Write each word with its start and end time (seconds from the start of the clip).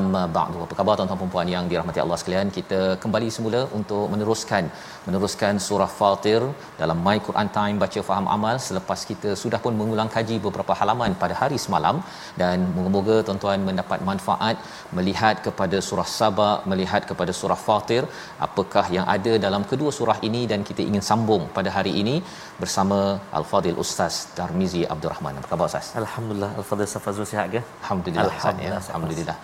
Amma 0.00 0.22
ba'du. 0.36 0.58
Apa 0.64 0.74
khabar 0.78 0.94
tuan-tuan 0.98 1.20
dan 1.22 1.30
puan 1.34 1.48
yang 1.54 1.64
dirahmati 1.70 2.00
Allah 2.04 2.18
sekalian? 2.22 2.48
Kita 2.56 2.80
kembali 3.02 3.28
semula 3.36 3.60
untuk 3.78 4.04
meneruskan 4.12 4.64
meneruskan 5.06 5.54
surah 5.66 5.88
Fatir 5.98 6.40
dalam 6.80 6.98
My 7.06 7.16
Quran 7.26 7.48
Time 7.56 7.76
baca 7.82 8.00
faham 8.08 8.26
amal 8.36 8.56
selepas 8.66 9.00
kita 9.10 9.30
sudah 9.42 9.60
pun 9.64 9.74
mengulang 9.80 10.08
kaji 10.16 10.36
beberapa 10.46 10.72
halaman 10.80 11.12
pada 11.22 11.34
hari 11.42 11.58
semalam 11.64 11.96
dan 12.40 12.66
moga-moga 12.76 13.16
tuan-tuan 13.28 13.60
mendapat 13.68 14.00
manfaat 14.10 14.56
melihat 14.98 15.36
kepada 15.46 15.78
surah 15.88 16.08
Saba, 16.18 16.50
melihat 16.72 17.02
kepada 17.10 17.34
surah 17.40 17.58
Fatir, 17.66 18.02
apakah 18.48 18.84
yang 18.96 19.06
ada 19.16 19.32
dalam 19.46 19.64
kedua 19.70 19.92
surah 19.98 20.18
ini 20.28 20.42
dan 20.52 20.62
kita 20.70 20.82
ingin 20.90 21.04
sambung 21.10 21.44
pada 21.58 21.72
hari 21.76 21.94
ini 22.02 22.16
bersama 22.62 22.98
Al-Fadil 23.38 23.78
Ustaz 23.84 24.14
Darmizi 24.38 24.82
Abdul 24.94 25.12
Rahman. 25.14 25.34
Apa 25.40 25.48
khabar 25.52 25.66
Ustaz? 25.70 25.88
Alhamdulillah 26.02 26.52
Al-Fadhil 26.60 26.90
Safazul 26.94 27.28
sihat 27.32 27.48
ke? 27.54 27.62
Alhamdulillah 27.82 28.34
ya. 28.34 28.40
Alhamdulillah, 28.40 28.82
Alhamdulillah. 28.90 29.38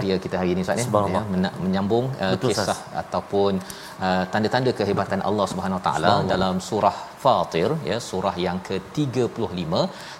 Ceria, 0.00 0.16
kita 0.22 0.36
hari 0.40 0.50
ini 0.54 0.62
Ustaz 0.64 0.78
ya. 0.78 0.86
Ya 0.88 1.50
menyambung 1.60 2.10
uh, 2.16 2.32
Betul, 2.38 2.54
kisah 2.54 2.70
Ustaz. 2.70 2.78
ataupun 2.94 3.58
uh, 4.06 4.24
tanda-tanda 4.32 4.72
kehebatan 4.80 5.20
Allah 5.30 5.46
Subhanahu 5.52 5.80
Taala 5.86 6.12
dalam 6.32 6.56
surah 6.70 6.96
Fatir 7.22 7.70
ya 7.90 7.96
surah 8.08 8.32
yang 8.44 8.58
ke-35 8.66 9.70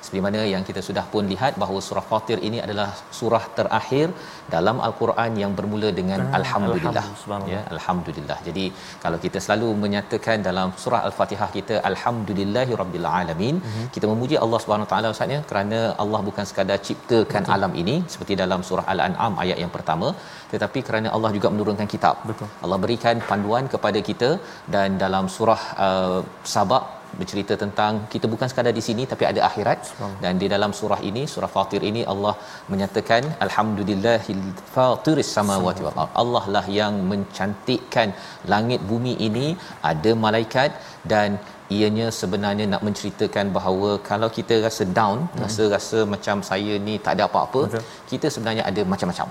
seperti 0.05 0.21
mana 0.27 0.41
yang 0.53 0.63
kita 0.69 0.81
sudah 0.87 1.05
pun 1.13 1.25
lihat 1.33 1.53
bahawa 1.63 1.81
surah 1.89 2.05
Fatir 2.11 2.39
ini 2.49 2.59
adalah 2.65 2.89
surah 3.19 3.43
terakhir 3.59 4.07
dalam 4.55 4.77
al-Quran 4.87 5.33
yang 5.43 5.53
bermula 5.59 5.89
dengan 5.99 6.21
Ah, 6.25 6.39
alhamdulillah 6.41 7.05
ya 7.53 7.61
alhamdulillah. 7.75 8.39
Jadi 8.49 8.65
kalau 9.05 9.19
kita 9.25 9.39
selalu 9.45 9.69
menyatakan 9.85 10.39
dalam 10.49 10.69
surah 10.83 11.01
al-Fatihah 11.09 11.49
kita 11.59 11.77
alhamdulillahirabbil 11.91 13.07
alamin 13.21 13.57
Mhm. 13.69 13.85
kita 13.95 14.07
memuji 14.13 14.37
Allah 14.45 14.61
Subhanahu 14.65 14.89
Taala 14.93 15.09
Ustaz 15.15 15.35
ya 15.37 15.41
kerana 15.51 15.79
Allah 16.05 16.21
bukan 16.29 16.45
sekadar 16.51 16.79
ciptakan 16.89 17.43
Betul. 17.45 17.55
alam 17.57 17.73
ini 17.83 17.97
seperti 18.15 18.35
dalam 18.43 18.61
surah 18.71 18.87
al-An'am 18.95 19.35
ayat 19.45 19.59
yang 19.65 19.73
pertama 19.77 20.09
tetapi 20.53 20.81
kerana 20.89 21.09
Allah 21.17 21.31
juga 21.37 21.49
menurunkan 21.55 21.89
kitab. 21.95 22.17
Betul. 22.31 22.49
Allah 22.65 22.79
berikan 22.85 23.17
panduan 23.31 23.67
kepada 23.75 24.01
kita 24.11 24.31
dan 24.75 24.99
dalam 25.05 25.27
surah 25.37 25.63
uh, 25.87 26.21
Sabak 26.55 26.85
bercerita 27.19 27.55
tentang 27.63 27.93
kita 28.13 28.27
bukan 28.33 28.49
sekadar 28.51 28.73
di 28.79 28.83
sini 28.89 29.03
tapi 29.13 29.25
ada 29.31 29.41
akhirat 29.49 29.81
dan 30.25 30.35
di 30.43 30.47
dalam 30.55 30.73
surah 30.81 31.01
ini 31.11 31.23
surah 31.35 31.51
Fatir 31.57 31.83
ini 31.91 32.03
Allah 32.13 32.35
menyatakan 32.73 33.23
alhamdulillahil 33.47 34.43
fatiris 34.77 35.31
samawati 35.37 35.85
wal 35.87 35.99
ard 36.05 36.13
Allah 36.23 36.45
lah 36.57 36.65
yang 36.81 36.97
mencantikkan 37.13 38.11
langit 38.55 38.83
bumi 38.91 39.15
ini 39.29 39.47
ada 39.93 40.13
malaikat 40.27 40.73
dan 41.15 41.39
ianya 41.77 42.07
sebenarnya 42.19 42.67
nak 42.73 42.83
menceritakan 42.87 43.47
bahawa 43.57 43.91
kalau 44.09 44.29
kita 44.37 44.55
rasa 44.67 44.85
down 44.99 45.19
hmm. 45.25 45.41
rasa 45.43 45.65
rasa 45.75 45.99
macam 46.15 46.37
saya 46.51 46.75
ni 46.87 46.95
tak 47.05 47.13
ada 47.17 47.25
apa-apa 47.29 47.61
Betul. 47.67 47.85
kita 48.11 48.27
sebenarnya 48.35 48.63
ada 48.71 48.83
macam-macam 48.93 49.29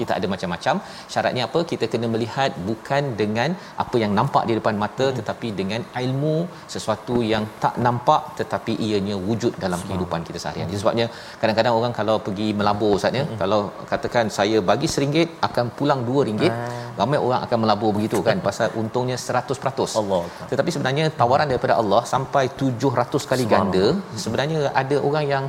kita 0.00 0.12
ada 0.18 0.26
macam-macam 0.32 0.74
syaratnya 1.12 1.42
apa 1.48 1.60
kita 1.72 1.84
kena 1.92 2.08
melihat 2.14 2.50
bukan 2.68 3.04
dengan 3.22 3.56
apa 3.84 3.96
yang 4.02 4.12
nampak 4.18 4.44
di 4.50 4.56
depan 4.58 4.76
mata 4.84 5.06
hmm. 5.08 5.16
tetapi 5.20 5.50
dengan 5.60 5.80
ilmu 6.04 6.36
sesuatu 6.74 7.16
yang 7.32 7.46
tak 7.64 7.76
nampak 7.86 8.22
tetapi 8.40 8.74
ianya 8.88 9.16
wujud 9.28 9.54
dalam 9.64 9.80
kehidupan 9.86 10.22
kita 10.28 10.40
seharian 10.44 10.68
hmm. 10.68 10.80
sebabnya 10.82 11.08
kadang-kadang 11.40 11.74
orang 11.80 11.94
kalau 12.00 12.18
pergi 12.28 12.48
melabur 12.60 12.92
ustaz 12.98 13.20
ya 13.20 13.24
hmm. 13.26 13.38
kalau 13.42 13.60
katakan 13.92 14.26
saya 14.38 14.58
bagi 14.72 14.90
RM1 14.96 15.28
akan 15.48 15.66
pulang 15.80 16.02
RM2 16.08 16.44
Ah. 16.58 16.87
Ramai 17.00 17.18
orang 17.26 17.40
akan 17.46 17.58
melabur 17.62 17.90
begitu 17.96 18.18
kan? 18.28 18.38
Pasal 18.48 18.68
untungnya 18.82 19.16
100% 19.26 19.98
Allah. 20.00 20.22
tetapi 20.50 20.70
sebenarnya 20.74 21.04
tawaran 21.20 21.48
daripada 21.52 21.74
Allah 21.82 22.02
sampai 22.14 22.44
700 22.62 23.30
kali 23.32 23.46
ganda 23.52 23.86
sebenarnya 24.24 24.60
ada 24.82 24.96
orang 25.10 25.26
yang 25.34 25.44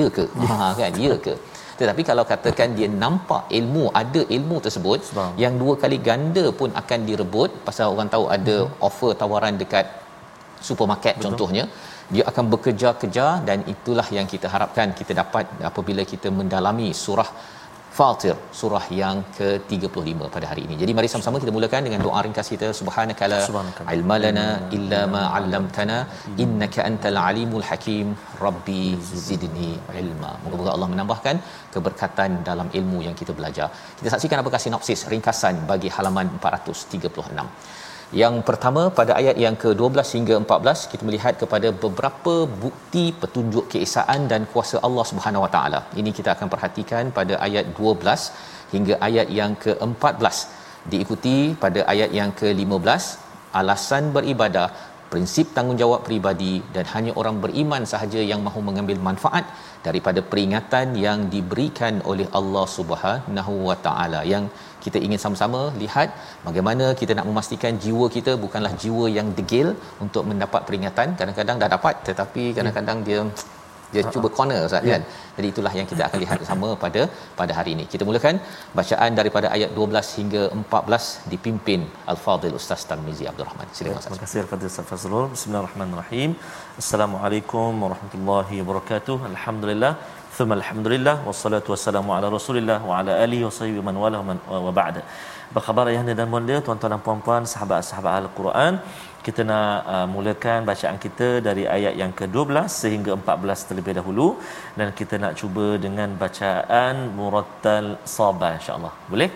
ya 0.00 0.06
ke? 0.18 0.26
Ha 0.50 0.68
kan? 0.80 1.00
Ya 1.06 1.16
ke? 1.26 1.34
Tetapi 1.80 2.02
kalau 2.10 2.24
katakan 2.32 2.68
dia 2.78 2.88
nampak 3.04 3.42
ilmu 3.58 3.84
ada 4.02 4.20
ilmu 4.36 4.56
tersebut 4.66 5.00
yang 5.42 5.54
dua 5.62 5.74
kali 5.82 5.98
ganda 6.08 6.44
pun 6.60 6.70
akan 6.80 7.00
direbut. 7.08 7.50
Pasal 7.68 7.86
orang 7.94 8.10
tahu 8.14 8.24
ada 8.36 8.56
offer 8.88 9.12
tawaran 9.22 9.56
dekat 9.62 9.86
supermarket 10.68 11.14
Betul. 11.16 11.24
contohnya 11.26 11.64
dia 12.14 12.24
akan 12.30 12.44
bekerja-kejar 12.52 13.30
dan 13.48 13.58
itulah 13.74 14.06
yang 14.16 14.26
kita 14.32 14.46
harapkan. 14.54 14.88
Kita 14.98 15.12
dapat 15.22 15.44
apabila 15.70 16.02
kita 16.12 16.28
mendalami 16.40 16.88
surah 17.04 17.30
Fatir 17.96 18.36
surah 18.58 18.84
yang 19.00 19.16
ke-35 19.38 20.28
pada 20.34 20.46
hari 20.50 20.62
ini. 20.66 20.74
Jadi 20.82 20.92
mari 20.96 21.08
sama-sama 21.12 21.36
kita 21.42 21.52
mulakan 21.56 21.82
dengan 21.86 22.00
doa 22.06 22.20
ringkas 22.26 22.48
kita 22.54 22.68
subhanakala 22.78 23.38
Subhanaka. 23.48 23.82
ilma 23.96 24.16
lana 24.24 24.46
illa 24.76 25.00
ma 25.14 25.22
'allamtana 25.36 25.98
innaka 26.44 26.80
antal 26.88 27.18
alimul 27.28 27.66
hakim 27.70 28.06
rabbi 28.44 28.84
zidni 29.26 29.72
ilma. 30.02 30.32
Moga-moga 30.44 30.70
Allah 30.76 30.88
menambahkan 30.94 31.36
keberkatan 31.74 32.40
dalam 32.48 32.70
ilmu 32.80 33.00
yang 33.08 33.16
kita 33.20 33.34
belajar. 33.40 33.68
Kita 34.00 34.08
saksikan 34.14 34.40
apakah 34.44 34.62
sinopsis 34.66 35.02
ringkasan 35.14 35.58
bagi 35.72 35.90
halaman 35.98 36.28
436. 36.40 37.46
Yang 38.20 38.34
pertama 38.48 38.82
pada 38.96 39.12
ayat 39.20 39.36
yang 39.42 39.54
ke-12 39.60 40.08
hingga 40.16 40.34
14 40.44 40.90
kita 40.92 41.02
melihat 41.08 41.34
kepada 41.42 41.68
beberapa 41.84 42.34
bukti 42.64 43.04
petunjuk 43.20 43.64
keesaan 43.72 44.28
dan 44.32 44.42
kuasa 44.52 44.76
Allah 44.86 45.04
Subhanahu 45.10 45.44
Wa 45.44 45.50
Taala. 45.54 45.80
Ini 46.00 46.10
kita 46.18 46.30
akan 46.36 46.48
perhatikan 46.54 47.04
pada 47.18 47.40
ayat 47.46 47.72
12 47.78 48.74
hingga 48.74 48.94
ayat 49.08 49.28
yang 49.38 49.52
ke-14. 49.64 50.36
Diikuti 50.92 51.38
pada 51.64 51.80
ayat 51.92 52.12
yang 52.18 52.30
ke-15 52.40 53.04
alasan 53.60 54.04
beribadah 54.16 54.68
prinsip 55.12 55.46
tanggungjawab 55.56 56.00
peribadi 56.06 56.54
dan 56.74 56.84
hanya 56.94 57.12
orang 57.20 57.36
beriman 57.44 57.84
sahaja 57.92 58.20
yang 58.30 58.40
mahu 58.46 58.60
mengambil 58.68 58.98
manfaat 59.08 59.44
daripada 59.86 60.20
peringatan 60.32 60.86
yang 61.06 61.18
diberikan 61.34 61.94
oleh 62.10 62.26
Allah 62.38 62.66
Subhanahu 62.76 63.54
Wa 63.68 63.76
Taala. 63.86 64.20
Yang 64.32 64.44
kita 64.84 64.98
ingin 65.06 65.20
sama-sama 65.24 65.60
lihat 65.82 66.08
bagaimana 66.46 66.86
kita 67.00 67.12
nak 67.18 67.28
memastikan 67.30 67.74
jiwa 67.84 68.06
kita 68.16 68.34
bukanlah 68.44 68.72
jiwa 68.84 69.06
yang 69.18 69.28
degil 69.38 69.68
untuk 70.04 70.24
mendapat 70.30 70.62
peringatan. 70.68 71.08
Kadang-kadang 71.20 71.58
dah 71.64 71.70
dapat 71.76 71.94
tetapi 72.08 72.44
kadang-kadang 72.58 73.00
dia 73.08 73.20
dia 73.94 74.02
cuba 74.16 74.30
corner 74.38 74.60
ustaz 74.68 74.90
kan 74.92 75.04
jadi 75.36 75.46
itulah 75.52 75.72
yang 75.78 75.88
kita 75.92 76.02
akan 76.08 76.18
lihat 76.24 76.36
bersama 76.42 76.68
pada 76.84 77.02
pada 77.40 77.52
hari 77.58 77.70
ini 77.76 77.86
kita 77.94 78.06
mulakan 78.10 78.36
bacaan 78.80 79.12
daripada 79.20 79.48
ayat 79.56 79.70
12 79.82 80.16
hingga 80.20 80.42
14 80.62 81.30
dipimpin 81.34 81.82
al-fadil 82.14 82.56
ustaz 82.60 82.82
Tarmizi 82.92 83.26
Abdul 83.32 83.48
Rahman 83.50 83.68
silakan 83.78 84.00
ustaz 84.02 84.12
Terima 84.12 84.24
kasih 84.24 84.40
Al-Fadhil 84.44 84.68
Ustaz 84.70 84.86
Fazrul. 84.90 85.24
Bismillahirrahmanirrahim. 85.34 86.30
Assalamualaikum 86.80 87.70
warahmatullahi 87.84 88.56
wabarakatuh. 88.62 89.16
Alhamdulillah. 89.28 89.92
Thumma 90.36 90.54
alhamdulillah 90.58 91.14
wassalatu 91.28 91.72
wassalamu 91.72 92.10
ala 92.16 92.26
Rasulillah 92.34 92.76
wa 92.88 92.98
ala 92.98 93.12
alihi 93.24 93.42
wa 93.46 93.52
sahbihi 93.58 93.84
man 93.88 93.96
wala 94.04 94.18
man 94.28 94.38
wa 94.66 94.72
ba'da. 94.80 95.02
Apa 95.50 95.60
khabar 95.66 95.84
ayahanda 95.92 96.14
dan 96.20 96.28
bonda, 96.34 96.56
tuan-tuan 96.66 96.92
dan 96.94 97.02
puan-puan, 97.06 97.42
sahabat-sahabat 97.52 98.12
Al-Quran? 98.20 98.72
Kita 99.26 99.40
nak 99.50 99.76
uh, 99.94 100.06
mulakan 100.14 100.66
bacaan 100.70 100.96
kita 101.04 101.28
dari 101.46 101.64
ayat 101.76 101.94
yang 102.00 102.12
ke-12 102.18 102.56
sehingga 102.80 103.12
14 103.18 103.68
terlebih 103.68 103.94
dahulu 103.98 104.26
dan 104.78 104.88
kita 105.00 105.14
nak 105.24 105.32
cuba 105.40 105.66
dengan 105.84 106.10
bacaan 106.22 106.94
murattal 107.18 107.86
sabah 108.16 108.52
insya-Allah. 108.58 108.92
Boleh? 109.12 109.30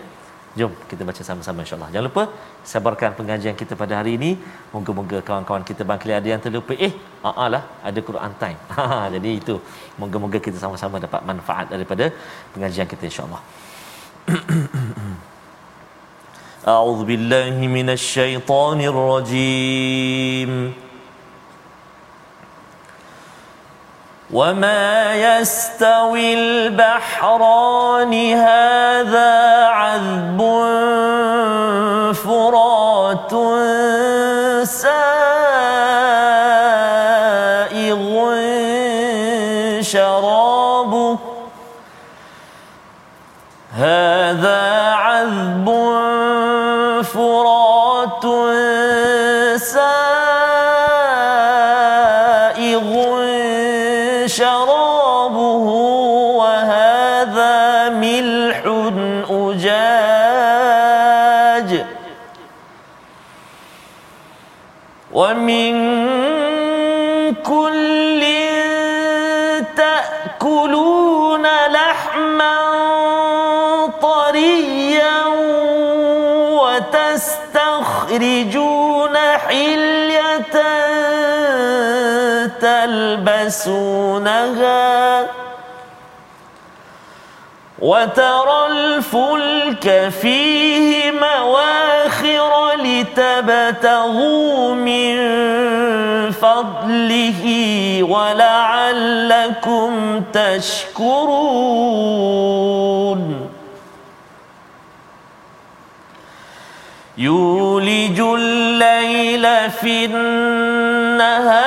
Jom 0.59 0.73
kita 0.89 1.01
baca 1.09 1.21
sama-sama 1.29 1.59
insya-Allah. 1.63 1.89
Jangan 1.93 2.05
lupa 2.09 2.23
sabarkan 2.71 3.11
pengajian 3.19 3.55
kita 3.61 3.73
pada 3.81 3.93
hari 3.99 4.11
ini. 4.19 4.31
Moga-moga 4.73 5.17
kawan-kawan 5.27 5.63
kita 5.69 5.81
bangkit 5.91 6.15
ada 6.19 6.29
yang 6.33 6.41
terlupa. 6.45 6.73
Eh, 6.87 6.93
aa 7.29 7.45
lah 7.53 7.63
ada 7.89 7.99
Quran 8.09 8.33
time. 8.43 8.59
Ha, 8.77 9.07
jadi 9.15 9.29
itu 9.41 9.55
moga-moga 10.01 10.39
kita 10.47 10.57
sama-sama 10.65 10.95
dapat 11.07 11.21
manfaat 11.31 11.67
daripada 11.75 12.07
pengajian 12.53 12.89
kita 12.93 13.03
insya-Allah. 13.11 13.41
أعوذ 16.67 17.03
بالله 17.03 17.67
من 17.67 17.89
الشيطان 17.89 18.81
الرجيم. 18.81 20.73
وما 24.33 25.15
يستوي 25.15 26.33
البحران 26.33 28.13
هذا 28.33 29.65
عذب 29.65 30.39
فرات 32.13 33.33
تلبسونها 83.47 85.27
وترى 87.79 88.65
الفلك 88.69 90.09
فيه 90.21 91.11
مواخر 91.11 92.73
لتبتغوا 92.75 94.73
من 94.75 95.17
فضله 96.31 97.43
ولعلكم 98.03 99.91
تشكرون. 100.33 101.57
يولج 107.17 108.19
الليل 108.19 109.71
في 109.71 110.05
النهار 110.05 111.66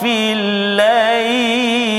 في 0.00 0.32
الليل. 0.32 1.90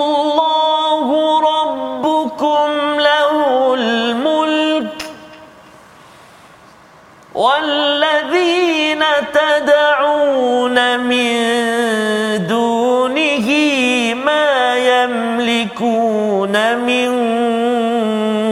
يملكون 15.76 16.54
من 16.78 17.12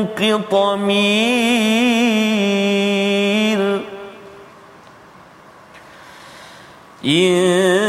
قطمير 0.07 1.01
إن 7.05 7.84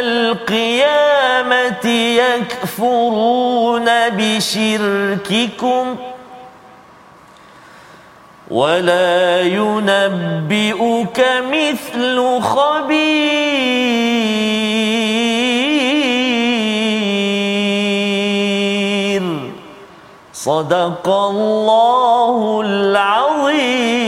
القيامة 0.00 1.86
يكفرون 2.24 3.88
بشرككم 4.08 5.96
ولا 8.50 9.40
ينبئك 9.40 11.18
مثل 11.52 12.40
خبير. 12.40 13.40
صدق 20.32 21.08
الله 21.08 22.60
العظيم. 22.64 23.99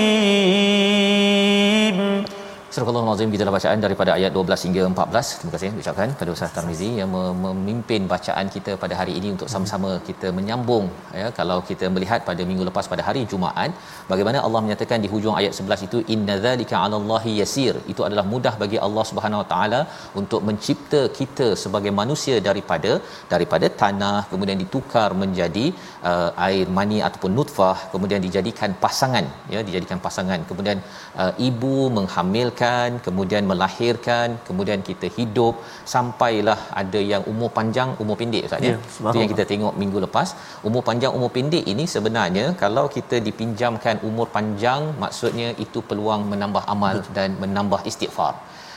Surah 3.03 3.13
Al-Azim 3.13 3.31
kita 3.35 3.43
dalam 3.45 3.55
bacaan 3.57 3.79
daripada 3.85 4.11
ayat 4.17 4.33
12 4.35 4.65
hingga 4.67 4.83
14. 4.89 5.31
Terima 5.39 5.53
kasih 5.55 5.69
ucapkan 5.83 6.09
kepada 6.13 6.31
Ustaz 6.35 6.51
Tarmizi 6.57 6.91
yang 6.99 7.09
memimpin 7.45 8.03
bacaan 8.13 8.47
kita 8.55 8.73
pada 8.83 8.95
hari 8.99 9.13
ini 9.19 9.29
untuk 9.35 9.49
sama-sama 9.53 9.91
kita 10.09 10.29
menyambung 10.37 10.85
ya 11.21 11.27
kalau 11.39 11.57
kita 11.71 11.87
melihat 11.95 12.21
pada 12.29 12.43
minggu 12.51 12.65
lepas 12.69 12.89
pada 12.93 13.05
hari 13.09 13.23
Jumaat 13.33 13.71
bagaimana 14.13 14.39
Allah 14.47 14.61
menyatakan 14.67 15.01
di 15.05 15.09
hujung 15.15 15.35
ayat 15.41 15.53
11 15.65 15.87
itu 15.87 16.01
innadzalika 16.17 16.77
'alallahi 16.83 17.33
yasir. 17.41 17.75
Itu 17.95 18.05
adalah 18.09 18.25
mudah 18.35 18.55
bagi 18.63 18.79
Allah 18.87 19.05
Subhanahu 19.11 19.43
Wa 19.43 19.49
Taala 19.55 19.81
untuk 20.23 20.41
mencipta 20.51 21.03
kita 21.19 21.49
sebagai 21.65 21.95
manusia 22.03 22.39
daripada 22.49 22.93
daripada 23.35 23.69
tanah 23.83 24.17
kemudian 24.35 24.61
ditukar 24.65 25.09
menjadi 25.25 25.67
uh, 26.13 26.31
air 26.49 26.69
mani 26.79 27.01
ataupun 27.09 27.35
nutfah 27.41 27.77
kemudian 27.97 28.23
dijadikan 28.29 28.71
pasangan 28.87 29.27
ya 29.57 29.63
dijadikan 29.71 30.01
pasangan 30.07 30.41
kemudian 30.53 30.79
uh, 31.23 31.33
ibu 31.51 31.77
menghamilkan 31.99 32.92
kemudian 33.07 33.43
melahirkan 33.51 34.29
kemudian 34.49 34.81
kita 34.89 35.07
hidup 35.17 35.55
sampailah 35.95 36.59
ada 36.83 37.01
yang 37.13 37.23
umur 37.33 37.51
panjang 37.59 37.91
umur 38.05 38.17
pendek 38.21 38.45
ustaz 38.49 38.67
ya, 38.69 38.73
Ya, 38.73 39.09
itu 39.11 39.17
yang 39.23 39.31
kita 39.35 39.45
tengok 39.53 39.75
minggu 39.83 39.99
lepas. 40.07 40.29
Umur 40.69 40.83
panjang 40.89 41.13
umur 41.19 41.31
pendek 41.37 41.65
ini 41.73 41.85
sebenarnya 41.95 42.47
kalau 42.63 42.85
kita 42.97 43.19
dipinjamkan 43.29 43.97
umur 44.09 44.27
panjang 44.37 44.83
maksudnya 45.05 45.49
itu 45.65 45.81
peluang 45.91 46.23
menambah 46.33 46.65
amal 46.75 46.97
dan 47.17 47.31
menambah 47.43 47.81
istighfar 47.91 48.35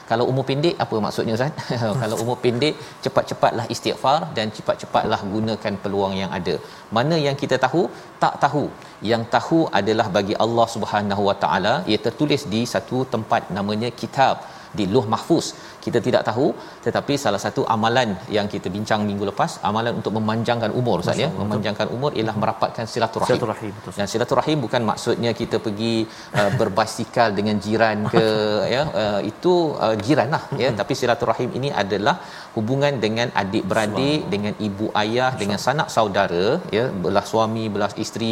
kalau 0.10 0.26
umur 0.32 0.44
pendek 0.50 0.76
apa 0.84 0.96
maksudnya 1.06 1.34
Ustaz? 1.38 1.54
kalau 2.02 2.18
umur 2.24 2.38
pendek 2.44 2.76
cepat-cepatlah 3.06 3.66
istighfar 3.76 4.20
dan 4.38 4.54
cepat-cepatlah 4.58 5.20
gunakan 5.34 5.74
peluang 5.84 6.14
yang 6.22 6.32
ada. 6.40 6.56
Mana 6.98 7.18
yang 7.28 7.38
kita 7.44 7.58
tahu? 7.66 7.84
Tak 8.24 8.36
tahu. 8.44 8.66
Yang 9.12 9.24
tahu 9.36 9.60
adalah 9.80 10.08
bagi 10.18 10.36
Allah 10.46 10.68
Subhanahu 10.76 11.24
Wa 11.30 11.36
Taala 11.44 11.74
ia 11.92 12.00
tertulis 12.08 12.44
di 12.54 12.62
satu 12.74 13.00
tempat 13.16 13.50
namanya 13.58 13.92
kitab 14.02 14.46
di 14.78 14.86
Luh 14.94 15.06
Mahfuz. 15.14 15.48
Kita 15.86 16.00
tidak 16.08 16.22
tahu 16.30 16.48
tetapi 16.86 17.13
salah 17.24 17.42
satu 17.46 17.62
amalan 17.75 18.10
yang 18.36 18.48
kita 18.54 18.68
bincang 18.75 19.01
minggu 19.10 19.25
lepas 19.32 19.51
amalan 19.70 19.94
untuk 20.00 20.13
memanjangkan 20.18 20.72
umur 20.80 20.98
Ustaz 21.04 21.22
ya. 21.24 21.30
Memanjangkan 21.42 21.88
umur 21.96 22.12
ialah 22.20 22.36
merapatkan 22.44 22.86
silaturahim. 22.94 23.32
Silaturahim, 23.32 23.72
betul. 23.77 23.94
Dan 24.00 24.08
silaturahim 24.13 24.58
bukan 24.65 24.82
maksudnya 24.92 25.32
kita 25.42 25.60
pergi 25.65 25.96
uh, 26.39 26.51
berbasikal 26.60 27.30
dengan 27.39 27.58
jiran 27.65 27.98
ke 28.15 28.25
ya. 28.75 28.84
Uh, 29.04 29.22
itu 29.32 29.54
uh, 29.86 29.96
jiran 30.06 30.30
lah 30.36 30.44
ya. 30.63 30.72
Tapi 30.82 30.94
silaturahim 31.01 31.51
ini 31.60 31.72
adalah 31.84 32.15
hubungan 32.58 32.94
dengan 33.06 33.27
adik-beradik 33.44 34.22
dengan 34.34 34.54
ibu 34.68 34.88
ayah 35.04 35.32
dengan 35.42 35.62
sanak 35.68 35.89
saudara 35.98 36.46
ya. 36.77 36.86
Belah 37.06 37.25
suami 37.34 37.65
belah 37.75 37.92
isteri 38.06 38.32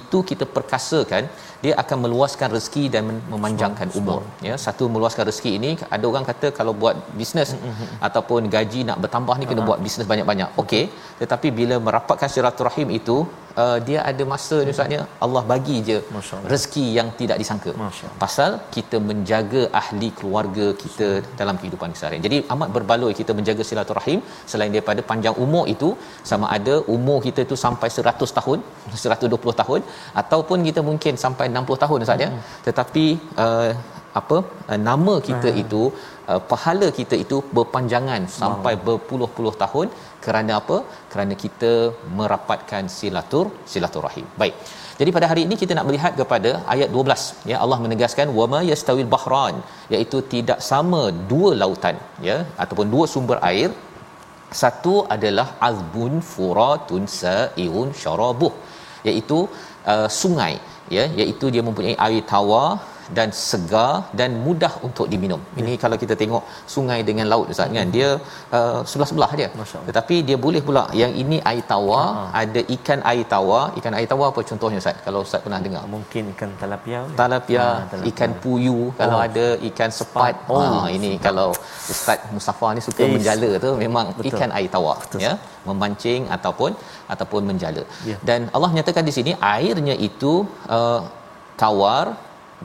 itu 0.00 0.20
kita 0.30 0.46
perkasakan 0.56 1.24
dia 1.64 1.74
akan 1.82 1.98
meluaskan 2.04 2.48
rezeki 2.56 2.84
dan 2.94 3.04
memanjangkan 3.32 3.88
umur 3.98 4.22
ya. 4.48 4.54
Satu 4.66 4.84
meluaskan 4.94 5.24
rezeki 5.30 5.52
ini 5.58 5.70
ada 5.96 6.04
orang 6.10 6.24
kata 6.30 6.48
kalau 6.58 6.72
buat 6.82 6.91
bisnes 7.20 7.50
mm-hmm. 7.54 7.88
ataupun 8.08 8.50
gaji 8.56 8.80
nak 8.88 8.98
bertambah 9.04 9.36
ni 9.40 9.46
kena 9.50 9.54
uh-huh. 9.56 9.68
buat 9.70 9.80
bisnes 9.86 10.10
banyak-banyak 10.12 10.50
okey 10.62 10.84
tetapi 11.22 11.50
bila 11.60 11.78
merapatkan 11.86 12.30
silaturahim 12.34 12.90
itu 12.98 13.16
uh, 13.62 13.78
dia 13.86 13.98
ada 14.10 14.24
masa 14.32 14.56
ni 14.66 14.72
ustaznya 14.74 15.00
Allah 15.26 15.42
bagi 15.52 15.76
je 15.88 15.96
rezeki 16.52 16.84
yang 16.98 17.08
tidak 17.20 17.38
disangka 17.42 17.72
pasal 18.22 18.52
kita 18.76 18.98
menjaga 19.10 19.62
ahli 19.80 20.08
keluarga 20.18 20.66
kita 20.82 21.08
dalam 21.40 21.56
kehidupan 21.60 21.96
seharian 22.00 22.24
jadi 22.26 22.38
amat 22.54 22.70
berbaloi 22.76 23.12
kita 23.20 23.34
menjaga 23.38 23.64
silaturahim 23.70 24.20
selain 24.52 24.74
daripada 24.76 25.02
panjang 25.12 25.36
umur 25.46 25.64
itu 25.74 25.90
sama 26.32 26.48
ada 26.58 26.76
umur 26.96 27.18
kita 27.28 27.44
tu 27.52 27.58
sampai 27.66 27.90
100 27.98 28.38
tahun 28.38 28.58
120 29.04 29.60
tahun 29.62 29.80
ataupun 30.22 30.58
kita 30.68 30.82
mungkin 30.90 31.16
sampai 31.24 31.46
60 31.56 31.84
tahun 31.84 32.00
saja 32.12 32.28
hmm. 32.28 32.42
tetapi 32.68 33.06
uh, 33.44 33.72
apa? 34.20 34.38
Uh, 34.70 34.80
nama 34.88 35.14
kita 35.28 35.48
hmm. 35.52 35.62
itu 35.62 35.82
uh, 36.32 36.40
pahala 36.52 36.88
kita 37.00 37.16
itu 37.24 37.38
berpanjangan 37.58 38.22
sampai 38.40 38.74
berpuluh-puluh 38.86 39.54
tahun 39.64 39.88
kerana 40.24 40.52
apa? 40.60 40.78
Kerana 41.12 41.36
kita 41.44 41.72
merapatkan 42.18 42.86
silatur 42.96 43.46
silaturahim. 43.72 44.26
Baik. 44.42 44.56
Jadi 45.00 45.10
pada 45.16 45.26
hari 45.30 45.42
ini 45.46 45.54
kita 45.60 45.72
nak 45.76 45.86
melihat 45.88 46.12
kepada 46.20 46.50
ayat 46.72 46.88
12 46.96 47.50
ya 47.50 47.56
Allah 47.64 47.78
menegaskan 47.84 48.28
wama 48.38 48.60
yastawil 48.70 49.08
bahran 49.14 49.56
iaitu 49.94 50.18
tidak 50.34 50.58
sama 50.70 51.00
dua 51.32 51.50
lautan 51.62 51.96
ya 52.28 52.36
ataupun 52.64 52.88
dua 52.94 53.06
sumber 53.14 53.38
air. 53.50 53.70
Satu 54.60 54.94
adalah 55.14 55.46
azbun 55.68 56.14
furatun 56.32 57.04
sa'irun 57.20 57.90
syarabuh 58.02 58.52
iaitu 59.08 59.38
uh, 59.92 60.08
sungai 60.20 60.54
ya 60.96 61.04
iaitu 61.20 61.46
dia 61.54 61.62
mempunyai 61.68 61.96
air 62.06 62.22
tawar 62.32 62.68
dan 63.16 63.28
segar 63.48 63.92
dan 64.20 64.30
mudah 64.46 64.72
untuk 64.88 65.06
diminum. 65.12 65.40
Ya. 65.54 65.58
Ini 65.62 65.72
kalau 65.82 65.96
kita 66.02 66.14
tengok 66.22 66.44
sungai 66.74 67.00
dengan 67.08 67.26
laut 67.32 67.52
Ustaz 67.54 67.74
kan 67.78 67.90
dia 67.96 68.08
uh, 68.58 68.80
sebelah-sebelah 68.90 69.30
dia. 69.40 69.48
Tetapi 69.88 70.16
dia 70.28 70.36
boleh 70.46 70.62
pula 70.68 70.84
yang 71.02 71.12
ini 71.22 71.38
air 71.50 71.64
tawar, 71.72 72.06
ha. 72.16 72.22
ada 72.42 72.60
ikan 72.76 73.00
air 73.12 73.26
tawar. 73.34 73.64
Ikan 73.80 73.94
air 73.98 74.08
tawar 74.12 74.28
apa 74.32 74.40
contohnya 74.50 74.78
Ustaz? 74.82 74.96
Kalau 75.06 75.20
Ustaz 75.26 75.42
pernah 75.46 75.60
dengar. 75.66 75.84
Mungkin 75.96 76.32
ikan 76.34 76.50
talapia. 76.62 77.00
Talapia, 77.22 77.64
ha, 77.64 77.68
talapia. 77.92 78.10
ikan 78.12 78.30
puyu, 78.44 78.78
oh. 78.86 78.88
kalau 79.00 79.18
ada 79.26 79.46
ikan 79.70 79.90
sepat. 80.00 80.34
Oh, 80.54 80.60
ha 80.62 80.88
ini 80.96 81.10
sepat. 81.12 81.24
kalau 81.26 81.48
Ustaz 81.94 82.18
Mustafa 82.34 82.68
ni 82.76 82.82
suka 82.88 83.02
Eish. 83.04 83.14
menjala 83.14 83.50
tu 83.64 83.70
memang 83.84 84.06
Betul. 84.18 84.28
ikan 84.30 84.50
air 84.58 84.70
tawar 84.76 84.98
Betul. 85.04 85.20
ya, 85.26 85.32
memancing 85.68 86.22
ataupun 86.36 86.70
ataupun 87.14 87.42
menjala. 87.50 87.84
Ya. 88.10 88.16
Dan 88.28 88.40
Allah 88.54 88.70
nyatakan 88.76 89.06
di 89.08 89.14
sini 89.18 89.32
airnya 89.54 89.96
itu 90.08 90.32
uh, 90.76 91.00
tawar 91.62 92.06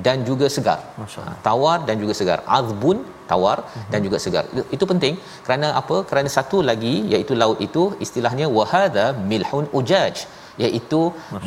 dan 0.06 0.18
juga 0.30 0.48
segar. 0.56 0.80
Ha, 1.04 1.34
tawar 1.48 1.78
dan 1.90 1.96
juga 2.04 2.14
segar. 2.20 2.40
Azbun 2.58 2.98
tawar 3.32 3.58
uh-huh. 3.64 3.90
dan 3.92 4.00
juga 4.06 4.18
segar. 4.26 4.44
Itu 4.78 4.86
penting 4.92 5.16
kerana 5.46 5.68
apa? 5.82 5.98
Kerana 6.10 6.30
satu 6.38 6.60
lagi 6.70 6.96
iaitu 7.14 7.36
laut 7.44 7.60
itu 7.68 7.84
istilahnya 8.06 8.48
wahada 8.58 9.06
milhun 9.32 9.68
ujaj 9.80 10.16
iaitu 10.66 11.02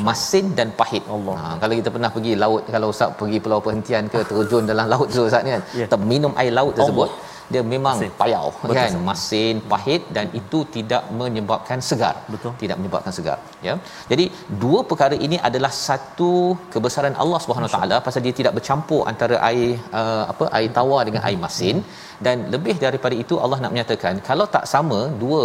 masin 0.09 0.47
dan 0.59 0.69
pahit. 0.81 1.05
Allah. 1.17 1.37
Ha, 1.41 1.57
kalau 1.63 1.75
kita 1.81 1.91
pernah 1.95 2.11
pergi 2.17 2.35
laut 2.45 2.63
kalau 2.75 2.89
ustaz 2.95 3.17
pergi 3.21 3.39
pulau 3.45 3.61
perhentian 3.67 4.05
ke 4.13 4.21
terjun 4.31 4.65
dalam 4.73 4.87
laut 4.93 5.09
tu 5.17 5.25
ustaz 5.31 5.43
ni 5.47 5.53
kan, 5.57 5.63
yeah. 5.81 5.89
terminum 5.95 6.33
air 6.43 6.55
laut 6.61 6.75
tersebut 6.79 7.11
Allah 7.11 7.30
dia 7.53 7.63
memang 7.75 7.97
masin. 7.99 8.11
payau 8.21 8.47
Betul, 8.61 8.75
kan 8.79 8.91
sah. 8.95 9.03
masin 9.09 9.55
pahit 9.73 10.03
dan 10.17 10.27
hmm. 10.31 10.39
itu 10.41 10.59
tidak 10.77 11.03
menyebabkan 11.21 11.79
segar 11.89 12.15
Betul. 12.33 12.53
tidak 12.63 12.77
menyebabkan 12.81 13.13
segar 13.19 13.39
ya 13.67 13.75
jadi 14.13 14.25
dua 14.65 14.81
perkara 14.91 15.19
ini 15.27 15.39
adalah 15.49 15.73
satu 15.87 16.33
kebesaran 16.75 17.17
Allah 17.25 17.41
Subhanahu 17.45 17.73
taala 17.77 17.99
pasal 18.07 18.23
dia 18.27 18.37
tidak 18.41 18.55
bercampur 18.59 19.03
antara 19.13 19.39
air 19.51 19.71
uh, 20.01 20.25
apa 20.33 20.47
air 20.59 20.71
tawar 20.79 21.03
dengan 21.09 21.25
air 21.31 21.41
masin 21.47 21.77
hmm. 21.83 22.09
Dan 22.27 22.37
lebih 22.55 22.75
daripada 22.85 23.15
itu 23.23 23.35
Allah 23.45 23.59
nak 23.63 23.73
menyatakan 23.75 24.15
kalau 24.29 24.47
tak 24.55 24.65
sama 24.73 24.99
dua 25.23 25.43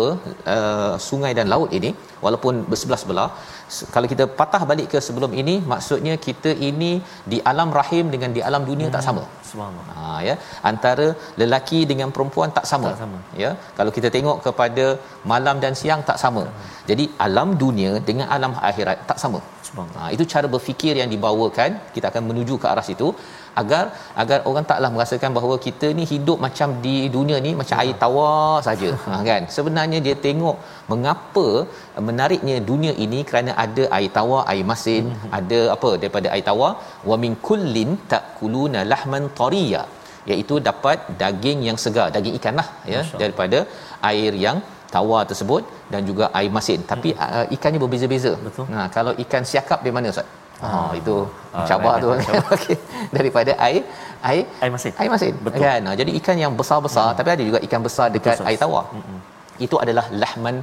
uh, 0.55 0.95
sungai 1.07 1.31
dan 1.37 1.47
laut 1.53 1.69
ini 1.77 1.91
walaupun 2.25 2.55
bersebelah-sebelah 2.71 3.27
kalau 3.93 4.07
kita 4.13 4.23
patah 4.39 4.61
balik 4.71 4.87
ke 4.93 4.99
sebelum 5.07 5.31
ini 5.41 5.55
maksudnya 5.71 6.15
kita 6.27 6.51
ini 6.69 6.91
di 7.31 7.37
alam 7.51 7.69
rahim 7.79 8.05
dengan 8.13 8.31
di 8.37 8.43
alam 8.49 8.63
dunia 8.71 8.87
hmm. 8.89 8.95
tak 8.95 9.03
sama. 9.07 9.23
subhanallah. 9.49 9.95
Ha 9.99 10.19
ya. 10.27 10.35
Antara 10.71 11.07
lelaki 11.41 11.79
dengan 11.91 12.09
perempuan 12.15 12.51
tak 12.57 12.67
sama. 12.71 12.89
tak 12.91 13.01
sama. 13.03 13.19
ya. 13.43 13.51
Kalau 13.79 13.93
kita 13.97 14.09
tengok 14.15 14.37
kepada 14.47 14.85
malam 15.33 15.57
dan 15.65 15.73
siang 15.81 16.03
tak 16.11 16.19
sama. 16.23 16.45
Hmm. 16.45 16.71
jadi 16.91 17.05
alam 17.27 17.51
dunia 17.65 17.91
dengan 18.09 18.29
alam 18.37 18.53
akhirat 18.71 18.99
tak 19.11 19.19
sama. 19.25 19.41
Ha, 19.97 20.01
itu 20.15 20.23
cara 20.33 20.47
berfikir 20.53 20.93
yang 20.99 21.09
dibawakan 21.13 21.71
kita 21.95 22.05
akan 22.11 22.23
menuju 22.29 22.55
ke 22.61 22.67
arah 22.71 22.85
situ 22.89 23.07
agar 23.61 23.83
agar 24.21 24.39
orang 24.49 24.65
taklah 24.69 24.89
merasakan 24.95 25.31
bahawa 25.37 25.55
kita 25.65 25.87
ni 25.97 26.03
hidup 26.11 26.37
macam 26.45 26.69
di 26.85 26.95
dunia 27.15 27.37
ni 27.45 27.51
macam 27.61 27.77
air 27.83 27.95
tawar 28.03 28.61
saja. 28.69 28.91
Ha, 29.05 29.17
kan? 29.27 29.43
Sebenarnya 29.55 29.97
dia 30.05 30.15
tengok 30.25 30.55
mengapa 30.91 31.47
menariknya 32.07 32.55
dunia 32.69 32.93
ini 33.05 33.19
kerana 33.29 33.51
ada 33.63 33.83
air 33.97 34.09
tawar 34.17 34.41
air 34.51 34.65
masin 34.71 35.03
mm-hmm. 35.09 35.31
ada 35.39 35.59
apa 35.75 35.91
daripada 36.01 36.27
air 36.35 36.45
tawar. 36.49 36.71
Wa 37.09 37.15
min 37.23 37.33
kullin 37.47 37.91
takuluna 38.13 38.81
lahman 38.93 39.25
tariya. 39.41 39.83
Iaitu 40.31 40.55
dapat 40.69 40.97
daging 41.21 41.59
yang 41.67 41.77
segar 41.83 42.07
daging 42.15 42.37
ikan 42.39 42.55
lah 42.59 42.67
ya 42.93 43.01
Masya 43.01 43.19
daripada 43.21 43.59
air 44.11 44.31
yang 44.45 44.57
tawar 44.95 45.21
tersebut 45.29 45.63
dan 45.93 46.01
juga 46.09 46.25
air 46.39 46.51
masin. 46.57 46.81
Tapi 46.91 47.11
hmm. 47.13 47.35
uh, 47.37 47.45
ikannya 47.57 47.81
berbeza-beza. 47.83 48.33
Betul. 48.47 48.65
Nah 48.73 48.87
kalau 48.97 49.13
ikan 49.25 49.45
siakap 49.51 49.79
di 49.87 49.93
mana 49.97 50.13
ustaz 50.15 50.27
Ha 50.63 50.67
oh, 50.71 50.91
itu 50.95 51.15
uh, 51.51 51.65
cabar 51.69 51.99
tu. 52.03 52.09
Okey. 52.55 52.75
Daripada 53.11 53.51
air 53.67 53.83
air 54.23 54.43
air 54.63 54.71
masin. 54.75 54.91
Air 55.01 55.11
masin. 55.15 55.33
Betul. 55.45 55.61
Kan. 55.63 55.87
Jadi 56.01 56.11
ikan 56.19 56.37
yang 56.39 56.53
besar-besar 56.59 57.07
hmm. 57.11 57.17
tapi 57.19 57.29
ada 57.35 57.43
juga 57.49 57.59
ikan 57.67 57.81
besar 57.87 58.07
dekat 58.15 58.39
Betul, 58.39 58.47
air 58.49 58.57
tawar. 58.63 58.85
Hmm. 58.95 59.19
Itu 59.65 59.75
adalah 59.83 60.05
lahman 60.21 60.55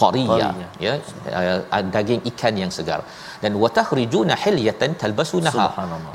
tariya 0.00 0.48
ya 0.86 0.94
uh, 1.40 1.82
daging 1.96 2.22
ikan 2.30 2.54
yang 2.62 2.72
segar. 2.76 3.00
Dan 3.42 3.54
watakhrijuna 3.62 4.34
hilyatan 4.42 4.90
talbasunaha 5.00 5.64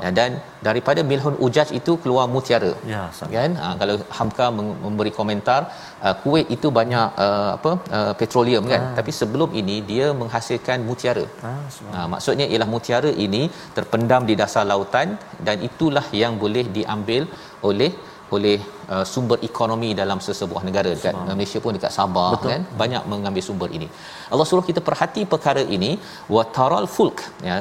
ya, 0.04 0.10
dan 0.18 0.30
daripada 0.66 1.00
milhun 1.10 1.36
ujaj 1.46 1.68
itu 1.78 1.92
keluar 2.02 2.24
mutiara. 2.34 2.72
Ya 2.92 3.02
kan? 3.36 3.52
Ha, 3.60 3.68
kalau 3.80 3.96
hamka 4.18 4.46
memberi 4.84 5.12
komentar 5.18 5.60
uh, 6.06 6.14
Kuwait 6.22 6.48
itu 6.56 6.68
banyak 6.78 7.06
uh, 7.26 7.50
apa 7.56 7.72
uh, 7.98 8.12
petroleum 8.20 8.64
kan? 8.72 8.82
Ha. 8.86 8.90
tapi 8.98 9.12
sebelum 9.20 9.50
ini 9.60 9.76
dia 9.90 10.08
menghasilkan 10.22 10.80
mutiara. 10.88 11.26
Ha, 11.44 11.52
ha, 11.94 12.06
maksudnya 12.14 12.48
ialah 12.52 12.68
mutiara 12.74 13.12
ini 13.26 13.42
terpendam 13.78 14.24
di 14.30 14.36
dasar 14.42 14.64
lautan 14.72 15.10
dan 15.48 15.58
itulah 15.70 16.06
yang 16.22 16.34
boleh 16.44 16.66
diambil 16.78 17.24
oleh 17.70 17.92
oleh 18.36 18.56
uh, 18.94 19.04
sumber 19.12 19.38
ekonomi 19.48 19.90
dalam 20.00 20.18
sesebuah 20.26 20.62
negara 20.68 20.90
dekat 20.96 21.14
Semang. 21.14 21.28
Malaysia 21.38 21.58
pun 21.64 21.74
dekat 21.76 21.92
Sabah 21.98 22.28
Betul. 22.34 22.50
kan 22.52 22.62
banyak 22.82 23.02
mengambil 23.12 23.44
sumber 23.48 23.68
ini. 23.78 23.88
Allah 24.32 24.46
suruh 24.50 24.66
kita 24.70 24.82
perhati 24.88 25.24
perkara 25.34 25.64
ini 25.76 25.90
wa 26.34 26.44
taral 26.58 26.86
fulk 26.96 27.20
ya 27.48 27.56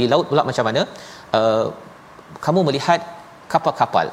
di 0.00 0.06
laut 0.12 0.26
pula 0.32 0.44
macam 0.50 0.66
mana 0.70 0.82
uh, 1.38 1.66
kamu 2.46 2.60
melihat 2.68 3.00
kapal-kapal 3.52 4.08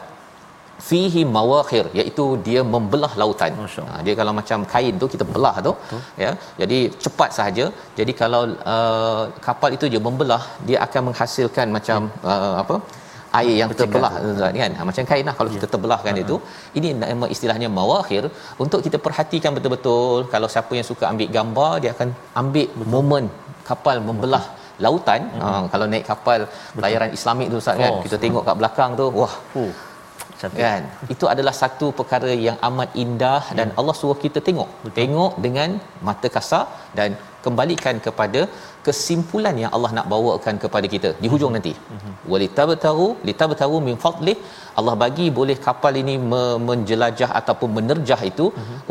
fihi 0.88 1.22
mawakhir 1.36 1.86
iaitu 2.00 2.26
dia 2.48 2.62
membelah 2.74 3.12
lautan. 3.22 3.54
Ha, 3.90 4.02
dia 4.06 4.14
kalau 4.20 4.34
macam 4.40 4.60
kain 4.74 4.96
tu 5.02 5.08
kita 5.14 5.26
belah 5.34 5.56
tu 5.68 5.74
Betul. 5.82 6.02
ya. 6.24 6.32
Jadi 6.62 6.80
cepat 7.04 7.30
sahaja. 7.38 7.66
Jadi 8.00 8.14
kalau 8.22 8.42
uh, 8.76 9.24
kapal 9.48 9.70
itu 9.78 9.88
dia 9.94 10.02
membelah 10.08 10.42
dia 10.70 10.80
akan 10.88 11.02
menghasilkan 11.10 11.68
macam 11.78 12.00
ya. 12.08 12.34
uh, 12.34 12.56
apa 12.64 12.78
air 13.40 13.56
yang 13.62 13.72
terbelah 13.80 14.12
kan 14.62 14.72
ha, 14.78 14.86
macam 14.90 15.04
kain 15.12 15.26
lah 15.30 15.36
kalau 15.40 15.50
ya. 15.52 15.56
kita 15.56 15.68
terbelahkan 15.74 16.14
uh-huh. 16.14 16.26
itu 16.26 16.36
ini 16.80 16.90
nama 17.02 17.28
istilahnya 17.36 17.70
mawakhir 17.80 18.24
untuk 18.64 18.80
kita 18.86 18.98
perhatikan 19.08 19.52
betul-betul 19.58 20.20
kalau 20.34 20.48
siapa 20.56 20.74
yang 20.80 20.88
suka 20.92 21.06
ambil 21.12 21.30
gambar 21.38 21.72
dia 21.84 21.92
akan 21.96 22.10
ambil 22.44 22.68
betul. 22.80 22.90
momen 22.96 23.28
kapal 23.70 23.98
membelah 24.10 24.44
betul. 24.48 24.84
lautan 24.86 25.22
uh-huh. 25.36 25.52
ha, 25.58 25.68
kalau 25.74 25.86
naik 25.94 26.08
kapal 26.12 26.42
pelayaran 26.78 27.14
islamik 27.20 27.50
tu 27.54 27.60
Ustaz 27.64 27.78
kan 27.84 27.94
oh, 27.94 28.02
kita 28.08 28.20
tengok 28.26 28.44
kat 28.50 28.58
belakang 28.62 28.92
tu 29.02 29.08
wah 29.22 29.36
uh. 29.64 29.72
Cantik. 30.42 30.60
kan 30.64 30.82
itu 31.14 31.26
adalah 31.32 31.54
satu 31.62 31.88
perkara 32.00 32.32
yang 32.48 32.58
amat 32.68 32.90
indah 33.04 33.42
dan 33.58 33.68
ya. 33.72 33.76
Allah 33.80 33.96
suruh 34.02 34.18
kita 34.26 34.40
tengok 34.48 34.70
Betul. 34.84 34.96
tengok 35.00 35.34
dengan 35.46 35.70
mata 36.08 36.28
kasar 36.36 36.66
dan 36.98 37.10
kembalikan 37.46 37.96
kepada 38.06 38.42
kesimpulan 38.88 39.56
yang 39.64 39.72
Allah 39.76 39.92
nak 39.98 40.08
bawakan 40.14 40.56
kepada 40.64 40.88
kita 40.94 41.10
di 41.24 41.28
hujung 41.34 41.54
nanti. 41.56 41.74
Walitabtaru 42.32 43.08
litabtaru 43.30 43.78
min 43.88 43.98
fadlih 44.06 44.38
Allah 44.80 44.96
bagi 45.04 45.28
boleh 45.40 45.56
kapal 45.68 45.94
ini 46.02 46.16
me- 46.32 46.60
menjelajah 46.70 47.30
ataupun 47.40 47.70
menerjah 47.78 48.22
itu 48.32 48.46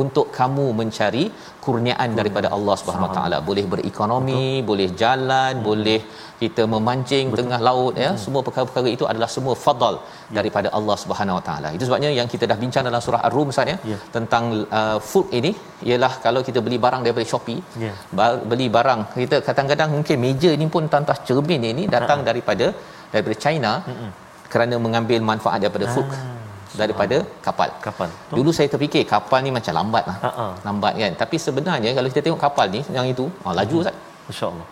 untuk 0.04 0.26
kamu 0.38 0.66
mencari 0.80 1.24
kurniaan 1.64 2.10
daripada 2.18 2.48
Allah 2.56 2.74
Subhanahu 2.80 3.08
Wa 3.10 3.14
Taala. 3.18 3.38
Boleh 3.48 3.64
berekonomi, 3.72 4.46
boleh 4.70 4.88
jalan, 5.02 5.54
boleh 5.68 6.00
kita 6.42 6.62
memancing 6.74 7.26
Betul. 7.30 7.38
tengah 7.40 7.60
laut 7.68 7.94
ya. 8.04 8.10
Semua 8.24 8.42
perkara-perkara 8.46 8.88
itu 8.96 9.04
adalah 9.12 9.28
semua 9.36 9.54
fadal 9.64 9.94
daripada 10.38 10.68
Allah 10.78 10.96
Subhanahu 11.04 11.38
Wa 11.38 11.44
Taala. 11.48 11.68
Itu 11.76 11.84
sebabnya 11.88 12.10
yang 12.18 12.28
kita 12.34 12.44
dah 12.50 12.58
bincang 12.64 12.84
dalam 12.88 13.00
surah 13.06 13.22
Ar-Rum 13.28 13.50
Ustaz 13.54 13.72
ya 13.72 13.76
Ya. 13.92 13.98
tentang 14.16 14.44
uh, 14.78 14.98
food 15.10 15.26
ini 15.38 15.50
ialah 15.90 16.12
kalau 16.26 16.40
kita 16.48 16.60
beli 16.66 16.78
barang 16.84 17.02
daripada 17.06 17.26
Shopee, 17.32 17.60
ba- 18.18 18.38
beli 18.50 18.66
barang 18.76 19.00
kita 19.22 19.36
kadang-kadang 19.48 19.77
mungkin 19.94 20.16
meja 20.24 20.50
ni 20.60 20.66
pun 20.74 20.84
tantas 20.94 21.18
cermin 21.28 21.62
ini 21.72 21.84
datang 21.96 22.20
daripada 22.28 22.66
daripada 23.12 23.36
China 23.44 23.72
kerana 24.52 24.74
mengambil 24.86 25.20
manfaat 25.30 25.58
daripada 25.64 25.86
food 25.94 26.10
daripada 26.80 27.16
kapal. 27.46 27.68
Kapal. 27.86 28.08
Dulu 28.38 28.50
saya 28.56 28.68
terfikir 28.72 29.04
kapal 29.12 29.40
ni 29.46 29.50
macam 29.58 29.72
lambat 29.78 30.04
lah. 30.10 30.18
Ha. 30.24 30.46
Lambat 30.66 30.92
kan. 31.02 31.12
Tapi 31.22 31.36
sebenarnya 31.46 31.92
kalau 31.98 32.08
kita 32.12 32.22
tengok 32.26 32.42
kapal 32.46 32.66
ni 32.74 32.80
yang 32.96 33.06
itu, 33.14 33.26
ah, 33.46 33.54
laju 33.60 33.76
Ustaz. 33.82 33.96
Masya-Allah. 34.30 34.66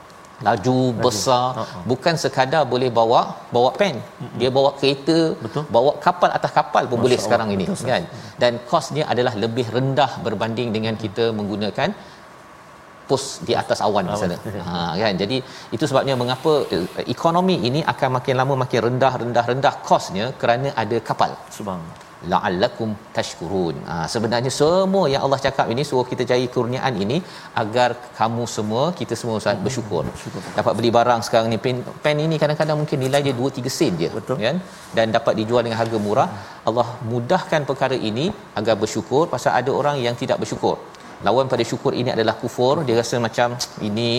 Laju, 0.46 0.78
besar, 1.04 1.44
ha. 1.58 1.62
bukan 1.90 2.14
sekadar 2.22 2.62
boleh 2.72 2.88
bawa 2.98 3.20
bawa 3.54 3.70
pen. 3.80 3.96
Dia 4.40 4.50
bawa 4.56 4.70
kereta, 4.80 5.18
Betul. 5.44 5.62
bawa 5.76 5.92
kapal 6.06 6.30
atas 6.38 6.52
kapal 6.58 6.84
pun 6.90 6.98
boleh 7.04 7.16
Allah. 7.16 7.26
sekarang 7.26 7.48
ini 7.56 7.64
Betul, 7.64 7.88
kan. 7.90 8.02
Dan 8.42 8.52
kosnya 8.70 9.04
adalah 9.12 9.32
lebih 9.44 9.66
rendah 9.76 10.10
berbanding 10.26 10.70
dengan 10.76 10.94
kita 11.04 11.26
menggunakan 11.38 11.88
pos 13.10 13.24
di 13.48 13.54
atas 13.62 13.78
awan 13.86 14.06
di 14.12 14.16
sana. 14.22 14.36
Ha 14.68 14.78
kan. 15.02 15.14
Jadi 15.22 15.36
itu 15.76 15.84
sebabnya 15.90 16.16
mengapa 16.22 16.52
eh, 16.76 16.86
ekonomi 17.14 17.56
ini 17.68 17.82
akan 17.92 18.10
makin 18.18 18.36
lama 18.40 18.56
makin 18.64 18.80
rendah 18.88 19.12
rendah 19.22 19.44
rendah 19.52 19.74
kosnya 19.90 20.26
kerana 20.42 20.70
ada 20.82 20.98
kapal 21.10 21.30
Subhanallah. 21.58 22.04
la'allakum 22.32 22.90
tashkurun. 23.16 23.76
Ha, 23.88 23.94
sebenarnya 24.12 24.50
semua 24.58 25.04
yang 25.12 25.22
Allah 25.26 25.38
cakap 25.46 25.66
ini 25.74 25.82
suruh 25.88 26.06
kita 26.12 26.22
cari 26.30 26.46
kurniaan 26.54 26.94
ini 27.04 27.18
agar 27.62 27.88
kamu 28.20 28.44
semua 28.54 28.84
kita 29.00 29.14
semua 29.20 29.36
Ustaz 29.40 29.60
bersyukur. 29.66 30.02
Dapat 30.58 30.72
beli 30.78 30.90
barang 30.98 31.20
sekarang 31.26 31.48
ni 31.52 31.58
pen, 31.66 31.78
pen 32.04 32.18
ini 32.26 32.38
kadang-kadang 32.42 32.78
mungkin 32.82 33.00
nilai 33.04 33.20
dia 33.26 33.34
2 33.42 33.56
3 33.60 33.76
sen 33.78 33.92
je 34.02 34.10
Betul. 34.18 34.38
kan 34.46 34.58
dan 34.98 35.06
dapat 35.18 35.34
dijual 35.40 35.62
dengan 35.66 35.80
harga 35.82 36.00
murah. 36.08 36.28
Allah 36.68 36.88
mudahkan 37.12 37.62
perkara 37.70 37.98
ini 38.10 38.26
agar 38.60 38.76
bersyukur 38.82 39.24
pasal 39.36 39.52
ada 39.60 39.72
orang 39.80 39.98
yang 40.06 40.16
tidak 40.22 40.40
bersyukur. 40.44 40.76
Lawan 41.26 41.46
pada 41.52 41.64
syukur 41.70 41.92
ini 42.00 42.10
adalah 42.16 42.34
kufur. 42.42 42.74
Dia 42.88 42.96
rasa 43.02 43.16
macam 43.26 43.56
ini 43.88 44.10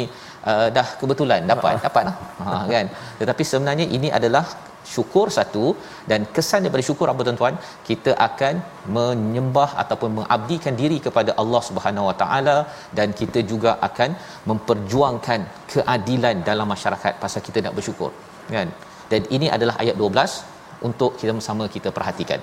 uh, 0.51 0.67
dah 0.77 0.87
kebetulan 1.01 1.41
dapat 1.51 1.77
dapat 1.87 2.03
lah. 2.09 2.15
Ha 2.45 2.63
kan. 2.73 2.85
Tetapi 3.19 3.43
sebenarnya 3.51 3.87
ini 3.97 4.09
adalah 4.19 4.45
syukur 4.93 5.27
satu 5.37 5.65
dan 6.09 6.21
kesan 6.35 6.63
daripada 6.63 6.83
syukur 6.89 7.07
apa 7.13 7.21
tuan-tuan 7.27 7.55
kita 7.89 8.11
akan 8.27 8.55
menyembah 8.97 9.69
ataupun 9.83 10.11
mengabdikan 10.19 10.75
diri 10.81 10.97
kepada 11.05 11.33
Allah 11.41 11.61
Subhanahu 11.69 12.07
Wa 12.09 12.15
Taala 12.21 12.57
dan 12.99 13.11
kita 13.21 13.41
juga 13.51 13.73
akan 13.89 14.09
memperjuangkan 14.49 15.39
keadilan 15.73 16.37
dalam 16.49 16.69
masyarakat 16.73 17.13
pasal 17.23 17.43
kita 17.47 17.65
nak 17.67 17.75
bersyukur 17.79 18.11
kan 18.55 18.69
dan 19.11 19.21
ini 19.37 19.49
adalah 19.57 19.75
ayat 19.83 19.95
12 20.03 20.87
untuk 20.89 21.11
kita 21.19 21.31
bersama 21.37 21.63
kita 21.75 21.91
perhatikan 21.97 22.39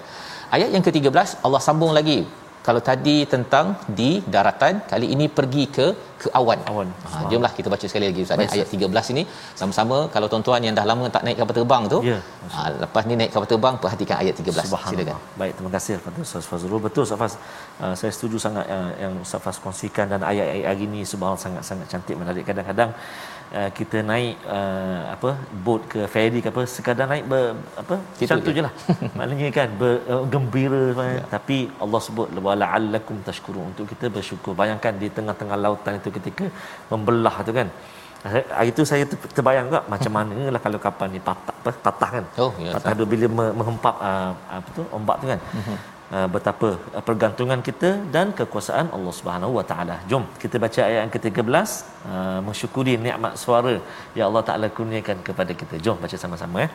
ayat 0.56 0.70
yang 0.76 0.84
ke-13 0.87 1.28
Allah 1.46 1.61
sambung 1.68 1.92
lagi 1.99 2.18
kalau 2.66 2.80
tadi 2.88 3.14
tentang 3.33 3.66
di 3.99 4.11
daratan 4.35 4.75
kali 4.90 5.06
ini 5.14 5.26
pergi 5.38 5.64
ke 5.76 5.87
ke 6.23 6.28
awan 6.38 6.61
Awan. 6.73 6.88
ha, 7.12 7.16
jomlah 7.30 7.50
kita 7.56 7.68
baca 7.73 7.87
sekali 7.90 8.06
lagi 8.11 8.21
ustaz 8.25 8.38
Baik, 8.40 8.54
ayat 8.56 8.68
13 8.75 9.12
ini 9.14 9.23
sama-sama 9.61 9.97
kalau 10.14 10.26
tuan-tuan 10.33 10.64
yang 10.66 10.75
dah 10.78 10.87
lama 10.90 11.04
tak 11.16 11.23
naik 11.26 11.37
kapal 11.40 11.54
terbang 11.59 11.83
tu 11.94 11.99
Ya. 12.11 12.18
ha, 12.54 12.61
lepas 12.85 13.02
ni 13.11 13.14
naik 13.21 13.30
kapal 13.35 13.49
terbang 13.52 13.75
perhatikan 13.83 14.16
ayat 14.23 14.35
13 14.40 14.64
Subhanallah. 14.68 14.92
silakan 14.92 15.18
Baik, 15.40 15.52
terima 15.59 15.73
kasih 15.76 15.92
kepada 16.00 16.18
Ustaz 16.26 16.47
Fazrul. 16.50 16.80
Betul 16.87 17.02
Ustaz 17.06 17.18
Faz. 17.23 17.35
Uh, 17.85 17.94
saya 18.00 18.11
setuju 18.16 18.37
sangat 18.47 18.64
uh, 18.76 18.90
yang 19.02 19.12
Ustaz 19.26 19.40
Faz 19.44 19.56
kongsikan 19.64 20.06
dan 20.12 20.21
ayat-ayat 20.30 20.66
hari 20.71 20.85
ini 20.88 21.00
subhanallah 21.12 21.42
sangat-sangat 21.47 21.87
cantik 21.92 22.16
menarik. 22.23 22.44
Kadang-kadang 22.50 22.90
uh, 23.58 23.70
kita 23.78 23.99
naik 24.11 24.34
uh, 24.56 25.00
apa 25.14 25.30
boat 25.64 25.82
ke 25.92 26.00
ferry 26.14 26.38
ke 26.44 26.49
apa 26.52 26.62
sekadar 26.75 27.06
naik 27.12 27.25
ber, 27.32 27.43
apa 27.82 27.95
macam 28.21 28.38
tu 28.47 28.52
je. 28.52 28.56
je 28.58 28.62
lah. 28.67 28.73
Maknanya 29.19 29.49
kan 29.58 29.69
ber, 29.80 29.93
uh, 30.12 30.23
gembira 30.34 30.84
ya. 30.95 31.23
tapi 31.34 31.56
Allah 31.84 32.00
sebut 32.06 32.28
wala'allakum 32.47 33.19
tashkurun 33.28 33.64
untuk 33.73 33.86
kita 33.93 34.06
bersyukur. 34.17 34.52
Bayangkan 34.62 34.93
di 35.02 35.08
tengah-tengah 35.17 35.58
lautan 35.64 36.00
itu 36.00 36.10
ketika 36.19 36.47
membelah 36.93 37.36
tu 37.49 37.54
kan. 37.60 37.71
Hari 38.25 38.73
itu 38.73 38.82
saya 38.90 39.04
ter- 39.10 39.32
terbayang 39.36 39.67
juga 39.69 39.80
macam 39.95 40.12
mana 40.19 40.36
lah 40.54 40.60
kalau 40.67 40.78
kapal 40.86 41.08
ni 41.14 41.21
patah 41.30 41.56
apa 41.62 41.71
patah 41.86 42.10
kan. 42.17 42.25
Oh, 42.45 42.52
ya, 42.64 42.73
patah 42.76 42.93
dua 42.99 43.08
bila 43.14 43.26
me- 43.38 43.54
menghempap 43.58 43.97
uh, 44.10 44.30
apa 44.58 44.69
tu 44.76 44.82
ombak 44.99 45.17
tu 45.23 45.26
kan. 45.32 45.40
Uh, 45.58 45.78
betapa 46.35 46.70
uh, 46.98 47.03
pergantungan 47.07 47.59
kita 47.68 47.90
dan 48.16 48.27
kekuasaan 48.40 48.88
Allah 48.98 49.14
Subhanahu 49.20 49.53
Wa 49.59 49.66
Taala. 49.72 49.96
Jom 50.12 50.24
kita 50.42 50.55
baca 50.66 50.81
ayat 50.90 51.01
yang 51.03 51.14
ke-13 51.16 51.70
uh, 52.14 52.40
mensyukuri 52.48 52.94
nikmat 53.05 53.33
suara 53.44 53.74
yang 54.18 54.25
Allah 54.29 54.44
Taala 54.50 54.68
kurniakan 54.77 55.18
kepada 55.29 55.53
kita. 55.62 55.75
Jom 55.88 55.98
baca 56.03 56.18
sama-sama 56.25 56.57
ya. 56.66 56.70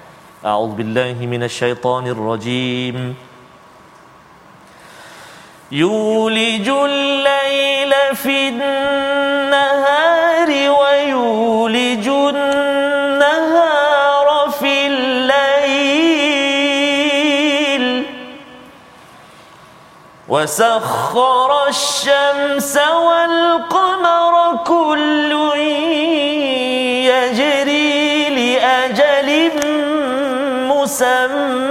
A'udzubillahi 0.52 1.30
minasyaitonirrajim. 1.34 2.98
يولج 5.72 6.68
الليل 6.68 7.92
في 8.14 8.48
النهار 8.48 10.48
ويولج 10.80 11.77
وسخر 20.29 21.67
الشمس 21.67 22.77
والقمر 22.77 24.33
كل 24.67 25.31
يجري 27.09 28.29
لأجل 28.29 29.29
مسمى. 30.69 31.69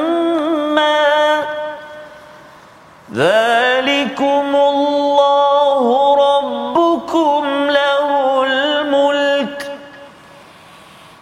ذلكم 3.15 4.57
الله 4.57 5.85
ربكم 6.27 7.71
له 7.71 8.09
الملك 8.47 9.59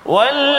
والذين 0.06 0.55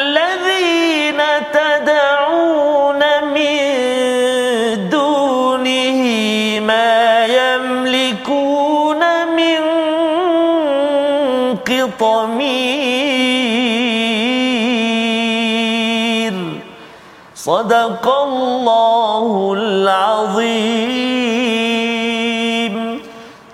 صدق 17.47 18.05
الله 18.27 19.27
العظيم 19.59 21.33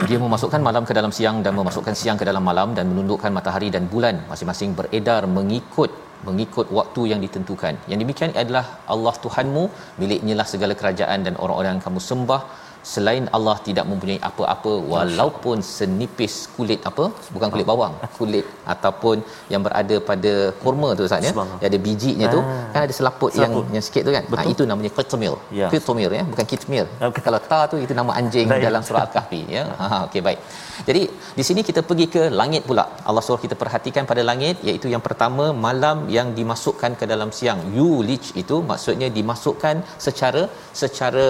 dia 0.09 0.19
memasukkan 0.25 0.61
malam 0.65 0.83
ke 0.89 0.93
dalam 0.97 1.13
siang 1.17 1.37
dan 1.45 1.53
memasukkan 1.59 1.95
siang 2.01 2.17
ke 2.21 2.25
dalam 2.29 2.41
malam 2.41 2.69
dan 2.77 2.85
menundukkan 2.91 3.31
matahari 3.39 3.69
dan 3.75 3.85
bulan 3.93 4.17
masing-masing 4.31 4.71
beredar 4.79 5.23
mengikut 5.39 5.91
mengikut 6.27 6.67
waktu 6.79 7.03
yang 7.13 7.21
ditentukan. 7.25 7.75
Yang 7.91 7.99
demikian 8.03 8.33
adalah 8.43 8.65
Allah 8.95 9.15
Tuhanmu, 9.25 9.65
miliknya 10.01 10.35
lah 10.41 10.47
segala 10.53 10.75
kerajaan 10.81 11.21
dan 11.27 11.35
orang-orang 11.43 11.71
yang 11.77 11.85
kamu 11.87 12.01
sembah 12.11 12.41
selain 12.92 13.26
Allah 13.36 13.56
tidak 13.68 13.86
mempunyai 13.92 14.20
apa-apa 14.30 14.72
walaupun 14.94 15.58
senipis 15.76 16.34
kulit 16.56 16.82
apa? 16.90 17.06
Bukan 17.36 17.48
kulit 17.54 17.68
bawang 17.72 17.94
kulit 18.20 18.46
ataupun 18.74 19.18
yang 19.54 19.62
berada 19.68 19.96
pada 20.10 20.34
kurma 20.64 20.90
tu 21.00 21.04
Ustaz 21.08 21.28
ya. 21.28 21.34
Ada 21.70 21.78
bijinya 21.88 22.28
tu. 22.36 22.40
Ah. 22.44 22.60
kan 22.74 22.82
ada 22.88 22.94
selaput, 23.00 23.32
yang 23.44 23.52
Selaput. 23.54 23.74
yang 23.76 23.84
sikit 23.88 24.02
tu 24.08 24.12
kan? 24.18 24.24
Ha, 24.40 24.44
itu 24.54 24.64
namanya 24.72 24.92
qitmir 24.98 25.36
Ya. 25.60 25.68
qitmir 25.74 26.12
ya 26.20 26.24
bukan 26.32 26.46
kitmir. 26.52 26.86
Okey. 27.10 27.22
kalau 27.28 27.40
ta 27.52 27.60
tu 27.72 27.78
itu 27.86 27.94
nama 28.00 28.12
anjing 28.20 28.48
Baik. 28.54 28.66
dalam 28.68 28.82
surah 28.88 29.04
al-kahfi 29.08 29.42
ya. 29.58 29.64
Ha 29.82 29.98
okey 30.08 30.22
baik. 30.28 30.40
Jadi 30.88 31.02
di 31.40 31.44
sini 31.48 31.62
kita 31.70 31.82
pergi 31.90 32.08
ke 32.16 32.24
langit 32.42 32.64
pula. 32.70 32.86
Allah 33.10 33.24
suruh 33.26 33.42
kita 33.46 33.56
perhatikan 33.64 34.04
pada 34.12 34.22
langit 34.30 34.56
iaitu 34.68 34.88
yang 34.94 35.04
pertama 35.08 35.46
malam 35.68 35.98
yang 36.18 36.30
dimasukkan 36.40 36.92
ke 37.00 37.06
dalam 37.14 37.32
siang. 37.38 37.60
Yulij 37.80 38.26
itu 38.44 38.56
maksudnya 38.72 39.08
dimasukkan 39.18 39.76
secara 40.06 40.44
secara 40.82 41.26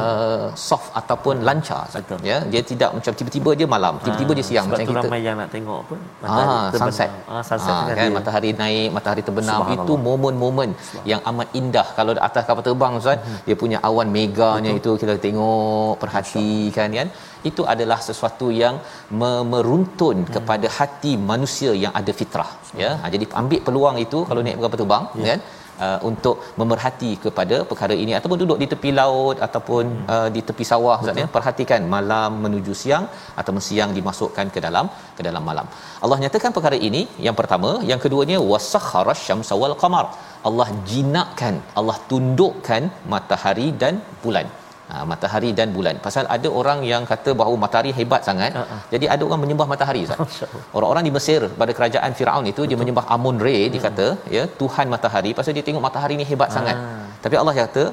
uh, 0.00 0.46
soft 0.68 0.88
ataupun 1.00 1.34
lancar 1.48 1.82
Betul. 1.94 2.18
ya 2.30 2.38
dia 2.52 2.62
tidak 2.70 2.90
macam 2.96 3.12
tiba-tiba 3.18 3.50
dia 3.60 3.68
malam 3.74 3.94
tiba-tiba 4.04 4.32
dia 4.38 4.46
siang 4.50 4.66
Sebab 4.66 4.76
macam 4.78 4.90
kita 4.92 5.06
ramai 5.08 5.20
yang 5.26 5.36
nak 5.40 5.50
tengok 5.54 5.78
apa 5.84 5.96
Ah, 6.32 6.66
sunset. 6.80 7.10
ah, 7.32 7.42
sunset 7.50 7.74
Ah, 7.76 7.82
kan, 7.98 8.06
dia. 8.08 8.14
matahari 8.18 8.50
naik, 8.62 8.88
matahari 8.96 9.22
terbenam 9.28 9.60
itu 9.76 9.92
momen-momen 10.06 10.70
yang 11.10 11.20
amat 11.30 11.48
indah. 11.60 11.86
Kalau 11.98 12.12
atas 12.28 12.42
kapal 12.48 12.64
terbang 12.68 12.92
Ustaz, 13.00 13.18
Mhm. 13.20 13.38
dia 13.46 13.56
punya 13.62 13.78
awan 13.88 14.08
meganya 14.16 14.72
itu 14.80 14.90
kita 15.02 15.14
tengok, 15.26 15.92
perhatikan 16.02 16.88
kan. 16.98 17.08
Itu 17.50 17.62
adalah 17.72 17.98
sesuatu 18.08 18.46
yang 18.62 18.74
me- 19.20 19.44
meruntun 19.52 20.16
Mhm. 20.22 20.30
kepada 20.36 20.66
hati 20.78 21.12
manusia 21.32 21.72
yang 21.84 21.92
ada 22.00 22.12
fitrah 22.20 22.50
ya. 22.82 22.90
Ha, 23.02 23.04
jadi 23.14 23.24
ambil 23.42 23.60
peluang 23.66 23.96
itu 24.06 24.18
kalau 24.28 24.40
naik 24.46 24.56
kapal 24.66 24.80
terbang 24.82 25.04
Ya. 25.18 25.24
kan 25.30 25.40
Uh, 25.84 25.98
untuk 26.08 26.36
memerhati 26.60 27.08
kepada 27.22 27.56
perkara 27.70 27.94
ini 28.02 28.12
ataupun 28.18 28.38
duduk 28.42 28.58
di 28.62 28.66
tepi 28.72 28.90
laut 28.98 29.36
ataupun 29.46 29.84
Mhm. 29.92 30.04
uh, 30.14 30.28
di 30.34 30.40
tepi 30.48 30.64
sawah 30.70 30.96
Ustaz 31.02 31.20
ya 31.20 31.26
perhatikan 31.36 31.80
malam 31.94 32.30
menuju 32.44 32.72
siang 32.82 33.04
ataupun 33.40 33.62
siang 33.68 33.90
dimasukkan 33.98 34.46
ke 34.54 34.60
dalam 34.66 34.86
ke 35.16 35.22
dalam 35.28 35.42
malam. 35.50 35.66
Allah 36.04 36.18
nyatakan 36.24 36.52
perkara 36.58 36.78
ini 36.88 37.02
yang 37.26 37.36
pertama, 37.40 37.70
yang 37.90 38.02
keduanya 38.04 38.38
wasakhara 38.52 39.14
syamsa 39.26 39.56
wal 39.62 39.76
qamar. 39.82 40.04
Allah 40.50 40.68
jinakkan, 40.92 41.56
Allah 41.80 41.96
tundukkan 42.12 42.84
matahari 43.14 43.68
dan 43.84 43.96
bulan. 44.24 44.46
Ha, 44.92 45.02
matahari 45.10 45.50
dan 45.58 45.68
bulan. 45.76 45.96
Pasal 46.06 46.24
ada 46.34 46.48
orang 46.60 46.80
yang 46.88 47.02
kata 47.10 47.30
bahawa 47.40 47.56
matahari 47.64 47.92
hebat 47.98 48.22
sangat. 48.28 48.52
Uh-uh. 48.60 48.80
Jadi 48.92 49.06
ada 49.14 49.22
orang 49.28 49.40
menyembah 49.44 49.66
matahari 49.70 50.00
Ustaz. 50.06 50.40
Orang-orang 50.76 51.04
di 51.08 51.12
Mesir 51.16 51.40
pada 51.60 51.72
kerajaan 51.78 52.10
Firaun 52.18 52.46
itu 52.50 52.62
dia 52.70 52.78
menyembah 52.80 53.04
Amun 53.14 53.38
Re 53.46 53.54
dia 53.74 53.82
kata 53.86 54.06
ya 54.36 54.42
Tuhan 54.60 54.86
matahari 54.94 55.30
pasal 55.38 55.56
dia 55.58 55.64
tengok 55.68 55.84
matahari 55.86 56.16
ni 56.20 56.26
hebat 56.30 56.50
sangat. 56.56 56.76
Tapi 57.24 57.36
Allah 57.40 57.54
kata 57.60 57.84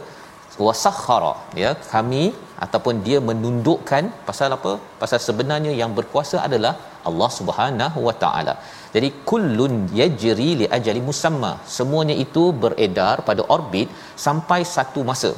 wasakhara 0.66 1.34
ya 1.64 1.72
kami 1.94 2.24
ataupun 2.66 2.96
dia 3.08 3.20
menundukkan 3.30 4.04
pasal 4.30 4.58
apa? 4.58 4.74
Pasal 5.04 5.22
sebenarnya 5.28 5.74
yang 5.82 5.94
berkuasa 6.00 6.38
adalah 6.48 6.74
Allah 7.12 7.30
Subhanahu 7.40 8.00
Wa 8.08 8.16
Taala. 8.24 8.56
Jadi 8.96 9.10
kullun 9.30 9.76
yajri 10.02 10.50
li 10.62 10.68
ajali 10.78 11.04
musamma. 11.12 11.52
Semuanya 11.78 12.18
itu 12.26 12.44
beredar 12.66 13.16
pada 13.30 13.44
orbit 13.58 13.88
sampai 14.28 14.60
satu 14.76 15.04
masa. 15.12 15.32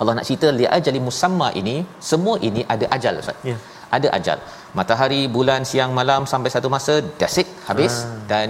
Allah 0.00 0.14
nak 0.18 0.26
cerita 0.28 0.48
li 0.60 0.66
ajali 0.78 1.00
musamma 1.08 1.48
ini 1.60 1.76
semua 2.10 2.36
ini 2.48 2.62
ada 2.74 2.86
ajal 2.96 3.14
Ustaz. 3.22 3.38
Ya. 3.50 3.56
Ada 3.96 4.08
ajal. 4.18 4.38
Matahari, 4.78 5.20
bulan, 5.36 5.62
siang, 5.70 5.92
malam 5.98 6.22
sampai 6.32 6.50
satu 6.54 6.68
masa 6.74 6.94
that's 7.20 7.38
it 7.42 7.48
habis 7.68 7.94
dan 8.32 8.48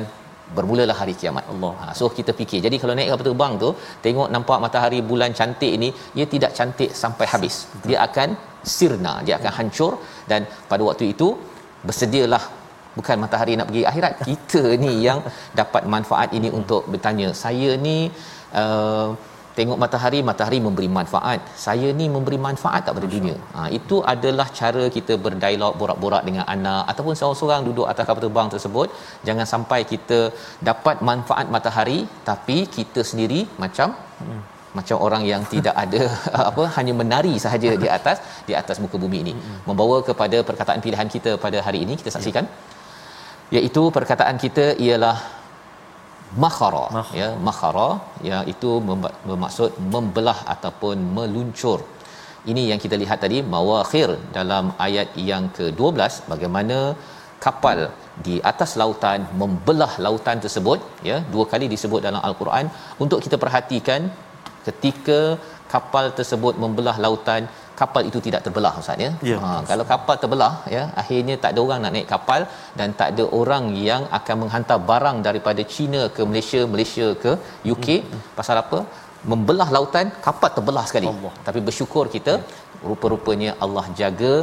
bermulalah 0.56 0.96
hari 1.00 1.14
kiamat. 1.20 1.44
Allah. 1.52 1.72
Ha, 1.80 1.86
so 1.98 2.04
kita 2.18 2.32
fikir. 2.40 2.60
Jadi 2.66 2.76
kalau 2.82 2.94
naik 2.98 3.08
kapal 3.12 3.26
terbang 3.28 3.54
tu 3.64 3.70
tengok 4.06 4.28
nampak 4.34 4.58
matahari, 4.64 5.00
bulan 5.10 5.32
cantik 5.38 5.72
ini, 5.78 5.88
ia 6.18 6.26
tidak 6.34 6.52
cantik 6.58 6.92
sampai 7.02 7.26
habis. 7.32 7.56
Dia 7.88 7.98
akan 8.06 8.28
sirna, 8.76 9.14
dia 9.26 9.34
akan 9.40 9.52
hancur 9.58 9.92
dan 10.30 10.40
pada 10.70 10.82
waktu 10.88 11.04
itu 11.14 11.28
bersedialah 11.88 12.42
bukan 12.98 13.16
matahari 13.24 13.54
nak 13.58 13.68
pergi 13.70 13.82
akhirat 13.90 14.12
kita 14.28 14.62
ni 14.84 14.92
yang 15.06 15.20
dapat 15.60 15.82
manfaat 15.94 16.30
ini 16.38 16.48
untuk 16.60 16.82
bertanya 16.92 17.28
saya 17.42 17.70
ni 17.86 17.98
uh, 18.62 19.08
tengok 19.58 19.78
matahari 19.84 20.18
matahari 20.28 20.58
memberi 20.66 20.88
manfaat. 20.96 21.40
Saya 21.64 21.88
ni 22.00 22.06
memberi 22.16 22.38
manfaat 22.46 22.82
tak 22.86 22.94
pada 22.98 23.08
dunia. 23.14 23.36
Ha, 23.54 23.68
itu 23.78 23.96
adalah 24.12 24.46
cara 24.58 24.84
kita 24.96 25.14
berdialog 25.24 25.72
borak-borak 25.80 26.22
dengan 26.28 26.44
anak 26.54 26.82
ataupun 26.92 27.14
seorang-seorang 27.20 27.62
duduk 27.68 27.86
atas 27.92 28.06
kapal 28.10 28.22
terbang 28.26 28.50
tersebut. 28.54 28.88
Jangan 29.28 29.48
sampai 29.52 29.80
kita 29.92 30.20
dapat 30.70 30.98
manfaat 31.10 31.48
matahari 31.56 31.98
tapi 32.30 32.58
kita 32.76 33.02
sendiri 33.10 33.40
macam 33.64 33.90
hmm. 34.20 34.40
macam 34.78 34.96
orang 35.06 35.22
yang 35.32 35.42
tidak 35.52 35.74
ada 35.84 36.02
apa 36.50 36.64
hanya 36.76 36.94
menari 37.00 37.34
sahaja 37.44 37.70
di 37.84 37.88
atas 37.98 38.18
di 38.50 38.54
atas 38.62 38.78
muka 38.84 38.96
bumi 39.04 39.20
ini. 39.26 39.34
Membawa 39.68 39.98
kepada 40.10 40.40
perkataan 40.50 40.82
pilihan 40.86 41.10
kita 41.16 41.32
pada 41.46 41.60
hari 41.68 41.80
ini 41.86 41.96
kita 42.02 42.12
saksikan. 42.16 42.46
Iaitu 43.56 43.82
perkataan 43.96 44.36
kita 44.44 44.64
ialah 44.86 45.16
makhara 46.44 46.86
ya. 47.20 47.28
Makhara. 47.48 47.90
Ya 48.28 48.38
itu 48.52 48.70
bermaksud 49.28 49.70
membelah 49.94 50.38
ataupun 50.54 50.96
meluncur. 51.18 51.78
Ini 52.50 52.62
yang 52.70 52.80
kita 52.84 52.96
lihat 53.02 53.18
tadi 53.24 53.38
mawakhir 53.54 54.08
dalam 54.36 54.64
ayat 54.86 55.08
yang 55.30 55.44
ke-12 55.56 56.00
bagaimana 56.32 56.78
kapal 57.44 57.78
di 58.26 58.36
atas 58.50 58.70
lautan 58.80 59.20
membelah 59.40 59.92
lautan 60.04 60.38
tersebut 60.44 60.78
ya 61.08 61.16
dua 61.32 61.44
kali 61.52 61.66
disebut 61.74 62.00
dalam 62.08 62.22
al-Quran. 62.28 62.66
Untuk 63.04 63.20
kita 63.26 63.36
perhatikan 63.44 64.10
ketika 64.66 65.20
kapal 65.74 66.06
tersebut 66.18 66.54
membelah 66.62 66.96
lautan 67.04 67.42
kapal 67.80 68.02
itu 68.10 68.18
tidak 68.26 68.40
terbelah 68.46 68.72
ustaz 68.80 69.04
ya. 69.04 69.10
Ya. 69.30 69.38
Ha, 69.44 69.50
kalau 69.70 69.84
kapal 69.92 70.16
terbelah 70.22 70.52
ya 70.76 70.82
akhirnya 71.02 71.34
tak 71.42 71.50
ada 71.54 71.60
orang 71.66 71.80
nak 71.84 71.92
naik 71.96 72.08
kapal 72.14 72.40
dan 72.78 72.88
tak 73.00 73.08
ada 73.14 73.24
orang 73.40 73.66
yang 73.88 74.04
akan 74.18 74.36
menghantar 74.42 74.78
barang 74.90 75.18
daripada 75.26 75.64
China 75.74 76.00
ke 76.16 76.24
Malaysia, 76.30 76.62
Malaysia 76.74 77.08
ke 77.24 77.34
UK 77.74 77.88
hmm. 77.98 78.24
pasal 78.38 78.58
apa? 78.64 78.80
Membelah 79.30 79.68
lautan 79.76 80.08
kapal 80.26 80.50
terbelah 80.56 80.84
sekali. 80.90 81.06
Allah. 81.12 81.32
Tapi 81.46 81.60
bersyukur 81.68 82.04
kita 82.16 82.34
rupa-rupanya 82.88 83.50
Allah 83.64 83.84
jaga, 84.00 84.34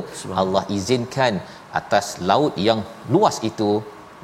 Allah 0.41 0.63
izinkan 0.77 1.35
atas 1.79 2.07
laut 2.29 2.53
yang 2.67 2.79
luas 3.13 3.37
itu 3.49 3.69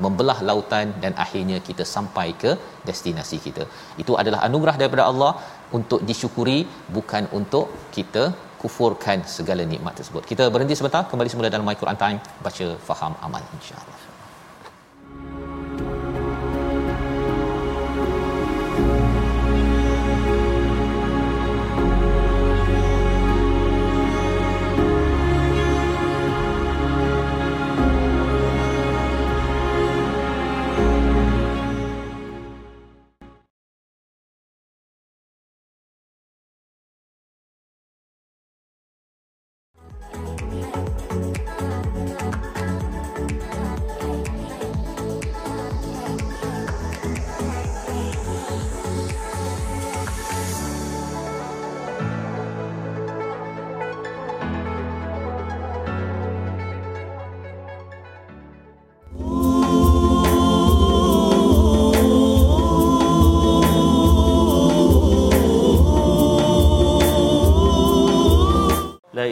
membelah 0.04 0.38
lautan 0.50 0.88
dan 1.04 1.13
akhirnya 1.24 1.58
kita 1.67 1.84
sampai 1.95 2.28
ke 2.43 2.52
destinasi 2.88 3.38
kita. 3.45 3.63
Itu 4.04 4.13
adalah 4.21 4.39
anugerah 4.47 4.76
daripada 4.82 5.04
Allah 5.12 5.32
untuk 5.78 6.00
disyukuri 6.10 6.60
bukan 6.95 7.26
untuk 7.39 7.67
kita 7.97 8.24
kufurkan 8.62 9.26
segala 9.38 9.65
nikmat 9.65 9.97
tersebut. 9.97 10.21
Kita 10.32 10.43
berhenti 10.54 10.78
sebentar 10.78 11.02
kembali 11.10 11.30
semula 11.34 11.50
dalam 11.50 11.65
My 11.65 11.74
Quran 11.82 11.97
Time 11.97 12.17
baca 12.45 12.65
faham 12.88 13.13
amal 13.26 13.41
insya-Allah. 13.58 13.90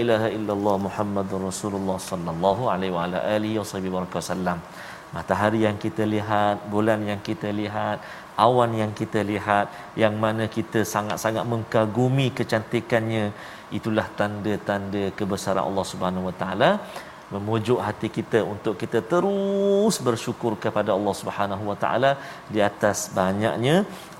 Ilaha 0.03 0.27
illallah 0.38 0.75
Muhammadur 0.88 1.41
Rasulullah 1.49 1.97
sallallahu 2.09 2.71
alaihi 2.73 2.93
wa 2.97 3.03
ala 3.05 3.19
alihi 3.35 3.57
wasallam. 3.62 4.59
Matahari 5.15 5.59
yang 5.67 5.77
kita 5.85 6.03
lihat, 6.15 6.57
bulan 6.73 6.99
yang 7.12 7.21
kita 7.29 7.49
lihat, 7.62 7.97
awan 8.45 8.71
yang 8.81 8.91
kita 8.99 9.21
lihat, 9.31 9.67
yang 10.03 10.13
mana 10.23 10.45
kita 10.57 10.81
sangat-sangat 10.93 11.45
mengagumi 11.53 12.27
kecantikannya, 12.39 13.25
itulah 13.77 14.07
tanda-tanda 14.19 15.03
kebesaran 15.19 15.63
Allah 15.69 15.85
Subhanahu 15.91 16.27
wa 16.29 16.35
taala 16.41 16.71
memujuk 17.33 17.79
hati 17.88 18.07
kita 18.17 18.39
untuk 18.53 18.73
kita 18.81 18.99
terus 19.12 19.95
bersyukur 20.07 20.53
kepada 20.63 20.91
Allah 20.97 21.13
Subhanahu 21.21 21.63
wa 21.71 21.77
taala 21.83 22.12
di 22.53 22.59
atas 22.69 22.99
banyaknya 23.19 23.75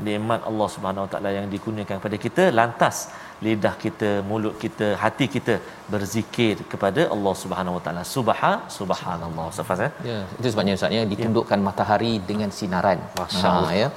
nikmat 0.08 0.46
Allah 0.50 0.68
Subhanahu 0.76 1.06
wa 1.06 1.12
taala 1.14 1.32
yang 1.38 1.48
dikurniakan 1.54 1.98
kepada 2.02 2.18
kita 2.26 2.44
lantas 2.60 2.98
lidah 3.46 3.74
kita 3.84 4.10
mulut 4.30 4.56
kita 4.64 4.88
hati 5.04 5.26
kita 5.36 5.54
berzikir 5.94 6.56
kepada 6.72 7.02
Allah 7.16 7.34
Subhanahu 7.44 7.76
wa 7.78 7.84
taala 7.86 8.04
subhan 8.14 8.58
subhanallah 8.78 9.46
Ustaz 9.52 9.84
eh 9.88 9.92
Ya, 10.12 10.20
itu 10.40 10.48
sebabnya 10.54 10.74
Ustaz 10.80 10.98
ya 10.98 11.04
ditundukkan 11.14 11.60
matahari 11.68 12.14
dengan 12.30 12.52
sinaran. 12.60 13.00
Masya 13.20 13.48
Allah. 13.52 13.74
ya. 13.82 13.88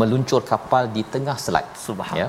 Meluncur 0.00 0.40
kapal 0.52 0.84
di 0.96 1.02
tengah 1.14 1.36
selat. 1.44 1.66
Subhan. 1.86 2.16
Ya. 2.22 2.28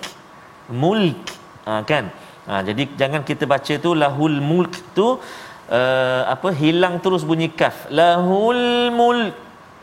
Mulk. 0.83 1.23
Uh, 1.63 1.79
kan? 1.87 2.11
Uh, 2.51 2.59
jadi 2.67 2.83
jangan 2.99 3.23
kita 3.23 3.47
baca 3.47 3.73
tu 3.79 3.95
lahul 3.95 4.43
mulk 4.43 4.75
tu 4.91 5.23
uh, 5.71 6.21
apa 6.35 6.51
hilang 6.51 6.99
terus 6.99 7.23
bunyi 7.23 7.47
kaf. 7.47 7.87
Lahul 7.99 8.91
mulk. 8.91 9.31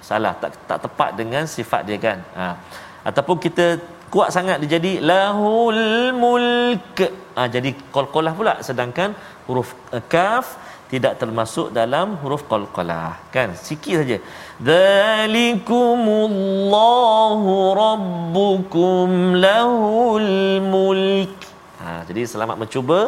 Salah. 0.05 0.37
Tak 0.37 0.53
tak 0.69 0.85
tepat 0.85 1.17
dengan 1.17 1.49
sifat 1.49 1.81
dia 1.89 1.97
kan? 1.97 2.21
Ha. 2.37 2.61
ataupun 3.09 3.41
kita 3.41 3.81
kuat 4.13 4.29
sangat 4.37 4.57
dia 4.63 4.71
jadi 4.77 4.93
lahul 5.11 5.81
mulk. 6.23 6.99
Ha, 7.37 7.43
jadi 7.55 7.71
qalqalah 7.95 8.33
pula. 8.39 8.55
Sedangkan 8.69 9.11
huruf 9.49 9.69
uh, 9.97 10.05
kaf 10.15 10.47
tidak 10.93 11.13
termasuk 11.23 11.67
dalam 11.79 12.09
huruf 12.23 12.43
qalqalah 12.53 13.13
kan? 13.35 13.49
Sikit 13.69 13.95
saja. 14.03 14.17
Zalikumullahu 14.71 17.53
rabbukum 17.83 19.09
lahul 19.47 20.31
mulk. 20.75 21.35
Ha, 21.81 21.89
jadi 22.11 22.23
selamat 22.35 22.57
mencuba 22.63 22.99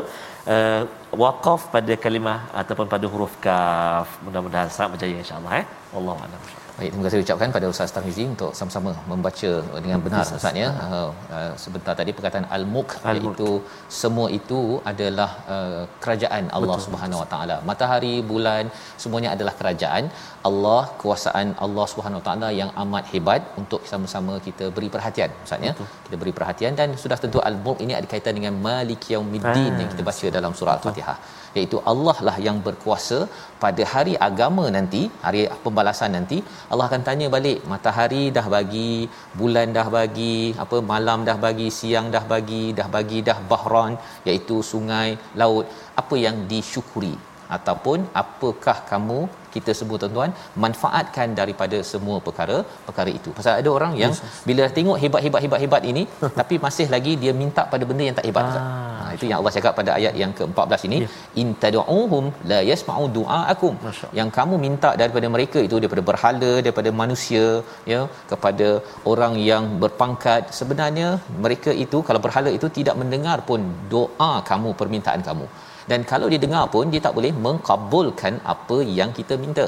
uh, 0.54 0.82
waqaf 1.24 1.60
pada 1.74 1.94
kalimah 2.06 2.38
ataupun 2.62 2.86
pada 2.94 3.06
huruf 3.12 3.34
kaf. 3.46 4.08
Mudah-mudahan 4.24 4.68
sangat 4.76 4.90
berjaya 4.96 5.16
insyaallah 5.24 5.54
eh. 5.62 5.66
Wallahu 5.94 6.20
a'lam 6.24 6.61
Baik, 6.82 6.92
terima 6.94 7.04
kasih 7.06 7.18
ucapkan 7.24 7.50
pada 7.54 7.66
Ustaz 7.72 7.90
Tarmizi 7.94 8.24
untuk 8.30 8.52
sama-sama 8.58 8.90
membaca 9.10 9.50
dengan 9.82 9.98
benar 10.04 10.22
Ustaz 10.38 10.56
ya. 10.60 10.70
Uh, 10.86 11.10
uh, 11.36 11.52
sebentar 11.64 11.92
tadi 12.00 12.10
perkataan 12.16 12.46
al-mulk 12.56 12.88
iaitu 13.10 13.50
semua 13.98 14.26
itu 14.38 14.60
adalah 14.92 15.28
uh, 15.56 15.82
kerajaan 16.04 16.44
Allah 16.58 16.76
Betul, 16.76 16.86
Subhanahu 16.86 17.20
Wa 17.22 17.28
Taala. 17.32 17.56
Matahari, 17.70 18.14
bulan, 18.30 18.64
semuanya 19.02 19.30
adalah 19.36 19.54
kerajaan 19.60 20.10
Allah, 20.50 20.82
kuasaan 21.02 21.54
Allah 21.66 21.86
Subhanahu 21.92 22.20
Wa 22.20 22.26
Taala 22.28 22.48
yang 22.60 22.72
amat 22.84 23.06
hebat 23.12 23.44
untuk 23.62 23.84
sama-sama 23.92 24.34
kita 24.48 24.74
beri 24.78 24.90
perhatian 24.96 25.30
Ustaz 25.46 25.68
ya. 25.68 25.74
Kita 26.08 26.18
beri 26.24 26.34
perhatian 26.40 26.74
dan 26.80 26.98
sudah 27.04 27.20
tentu 27.26 27.40
al-mulk 27.50 27.78
ini 27.86 27.94
ada 28.00 28.10
kaitan 28.14 28.36
dengan 28.40 28.56
Malik 28.66 29.06
Yaumiddin 29.14 29.72
yang 29.82 29.88
kita 29.94 30.04
baca 30.10 30.34
dalam 30.38 30.54
surah 30.60 30.74
Al-Fatihah. 30.78 31.16
Iaitu 31.56 31.78
Allah 31.90 32.16
lah 32.26 32.36
yang 32.46 32.58
berkuasa 32.66 33.16
pada 33.64 33.82
hari 33.94 34.14
agama 34.28 34.64
nanti 34.76 35.00
hari 35.24 35.40
pembalasan 35.64 36.10
nanti 36.16 36.38
Allah 36.72 36.86
akan 36.88 37.02
tanya 37.06 37.26
balik 37.34 37.58
matahari 37.70 38.22
dah 38.36 38.46
bagi 38.54 38.92
bulan 39.38 39.68
dah 39.76 39.88
bagi 39.96 40.36
apa 40.64 40.76
malam 40.92 41.20
dah 41.28 41.36
bagi 41.44 41.68
siang 41.78 42.06
dah 42.14 42.24
bagi 42.30 42.62
dah 42.78 42.88
bagi 42.94 43.18
dah 43.28 43.38
bahran 43.50 43.92
iaitu 44.28 44.56
sungai 44.70 45.08
laut. 45.40 45.66
Apa 46.00 46.16
yang 46.24 46.36
disyukuri? 46.52 47.12
Ataupun 47.56 48.08
apakah 48.22 48.78
kamu 48.90 49.20
kita 49.54 49.70
sebut 49.80 49.98
tuan-tuan 50.02 50.30
manfaatkan 50.64 51.28
daripada 51.40 51.78
semua 51.90 52.16
perkara 52.26 52.56
perkara 52.88 53.10
itu. 53.18 53.30
Pasal 53.38 53.52
ada 53.60 53.70
orang 53.78 53.92
yang 54.02 54.12
bila 54.48 54.66
tengok 54.76 54.98
hebat-hebat 55.02 55.42
hebat-hebat 55.46 55.82
ini 55.92 56.02
tapi 56.40 56.56
masih 56.66 56.86
lagi 56.94 57.14
dia 57.22 57.32
minta 57.42 57.64
pada 57.72 57.86
benda 57.90 58.04
yang 58.08 58.16
tak 58.18 58.26
hebat. 58.30 58.44
Ah. 58.48 58.58
ha, 59.00 59.10
itu 59.16 59.24
yang 59.30 59.38
Allah 59.40 59.54
cakap 59.56 59.72
pada 59.80 59.90
ayat 59.98 60.14
yang 60.22 60.32
ke-14 60.38 60.82
ini. 60.88 60.98
Ya. 61.04 61.08
in 61.42 61.48
tad'uhum 61.64 62.24
la 62.52 62.60
yasma'u 62.70 63.04
du'aakum. 63.18 63.74
Yang 64.20 64.30
kamu 64.38 64.54
minta 64.66 64.90
daripada 65.02 65.28
mereka 65.36 65.58
itu 65.66 65.76
daripada 65.82 66.04
berhala 66.10 66.52
daripada 66.66 66.92
manusia 67.02 67.46
ya 67.92 68.00
kepada 68.32 68.68
orang 69.12 69.34
yang 69.50 69.64
berpangkat. 69.84 70.42
Sebenarnya 70.60 71.08
mereka 71.44 71.70
itu 71.84 72.00
kalau 72.08 72.22
berhala 72.26 72.52
itu 72.58 72.68
tidak 72.78 72.96
mendengar 73.02 73.38
pun 73.50 73.60
doa 73.94 74.32
kamu 74.52 74.70
permintaan 74.80 75.22
kamu 75.30 75.46
dan 75.90 76.00
kalau 76.12 76.26
dia 76.32 76.40
dengar 76.44 76.64
pun 76.74 76.86
dia 76.92 77.00
tak 77.06 77.14
boleh 77.18 77.32
mengkabulkan 77.46 78.34
apa 78.54 78.78
yang 79.00 79.10
kita 79.18 79.36
minta. 79.44 79.66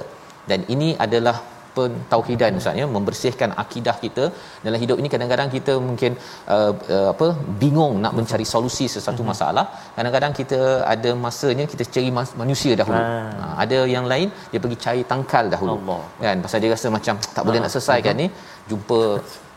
Dan 0.50 0.60
ini 0.74 0.88
adalah 1.04 1.36
pentauhidan 1.76 2.58
Ustaz 2.60 2.76
ya. 2.80 2.86
Membersihkan 2.96 3.50
akidah 3.62 3.94
kita. 4.02 4.24
Dalam 4.66 4.78
hidup 4.82 4.96
ini 5.00 5.08
kadang-kadang 5.14 5.48
kita 5.54 5.72
mungkin 5.86 6.12
uh, 6.54 6.72
uh, 6.96 7.08
apa 7.14 7.26
bingung 7.62 7.94
nak 8.04 8.12
mencari 8.18 8.46
solusi 8.52 8.86
sesuatu 8.94 9.22
Mhm. 9.24 9.30
masalah. 9.32 9.64
Kadang-kadang 9.96 10.32
kita 10.40 10.60
ada 10.94 11.10
masanya 11.24 11.64
kita 11.72 11.84
cari 11.94 12.10
mas- 12.18 12.36
manusia 12.42 12.74
dahulu. 12.80 13.00
Ah. 13.00 13.26
ha, 13.42 13.46
ada 13.64 13.78
yang 13.94 14.06
lain 14.12 14.28
dia 14.52 14.60
pergi 14.64 14.78
cari 14.86 15.02
tangkal 15.12 15.46
dahulu. 15.54 15.74
Allah. 15.78 16.00
kan? 16.26 16.36
Pasal 16.46 16.60
dia 16.64 16.70
rasa 16.76 16.90
macam 16.98 17.14
tak 17.36 17.42
boleh 17.48 17.58
Ah, 17.60 17.64
nak 17.66 17.72
selesaikan 17.74 18.14
ni. 18.22 18.28
Jumpa 18.70 19.00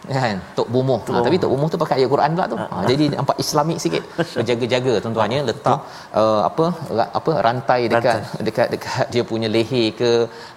kan? 0.06 0.38
Tok 0.58 0.68
bomoh. 0.74 1.00
Ha, 1.14 1.22
tapi 1.26 1.38
tok 1.44 1.52
bomoh. 1.54 1.68
Tu 1.74 1.80
pakai 1.84 1.96
ayat 2.00 2.10
Quran 2.14 2.32
pula 2.36 2.46
tu. 2.54 2.58
Ha, 2.62 2.84
jadi 2.92 3.06
nampak 3.16 3.38
islamik 3.44 3.78
sikit. 3.84 4.04
Berjaga-jaga 4.38 4.94
tuan-tuan 5.04 5.36
ya 5.38 5.42
letak 5.50 5.80
uh, 6.22 6.42
apa 6.50 6.66
ra- 6.98 7.12
apa 7.20 7.32
rantai 7.48 7.80
dekat 7.94 8.20
dekat 8.48 8.68
dekat 8.76 9.06
dia 9.16 9.24
punya 9.32 9.50
leher 9.56 9.88
ke 10.02 10.12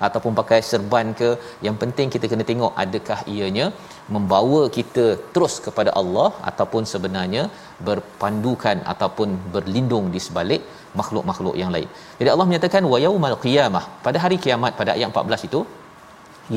ataupun 0.08 0.34
pakai 0.40 0.60
serban 0.70 1.08
ke. 1.20 1.30
Yang 1.68 1.76
penting 1.84 2.08
kita 2.16 2.28
kena 2.32 2.46
tengok 2.50 2.74
adakah 2.84 3.20
ianya 3.36 3.66
membawa 4.14 4.62
kita 4.76 5.06
terus 5.34 5.56
kepada 5.66 5.90
Allah 6.02 6.28
ataupun 6.50 6.84
sebenarnya 6.92 7.42
berpandukan 7.88 8.78
ataupun 8.92 9.28
berlindung 9.56 10.06
di 10.14 10.22
sebalik 10.28 10.62
makhluk-makhluk 11.00 11.54
yang 11.62 11.70
lain. 11.74 11.88
Jadi 12.20 12.28
Allah 12.32 12.46
menyatakan 12.48 12.82
wa 12.92 12.98
yaumal 13.06 13.38
qiyamah. 13.44 13.84
Pada 14.06 14.18
hari 14.24 14.38
kiamat 14.46 14.72
pada 14.80 14.90
ayat 14.96 15.08
14 15.14 15.48
itu 15.50 15.60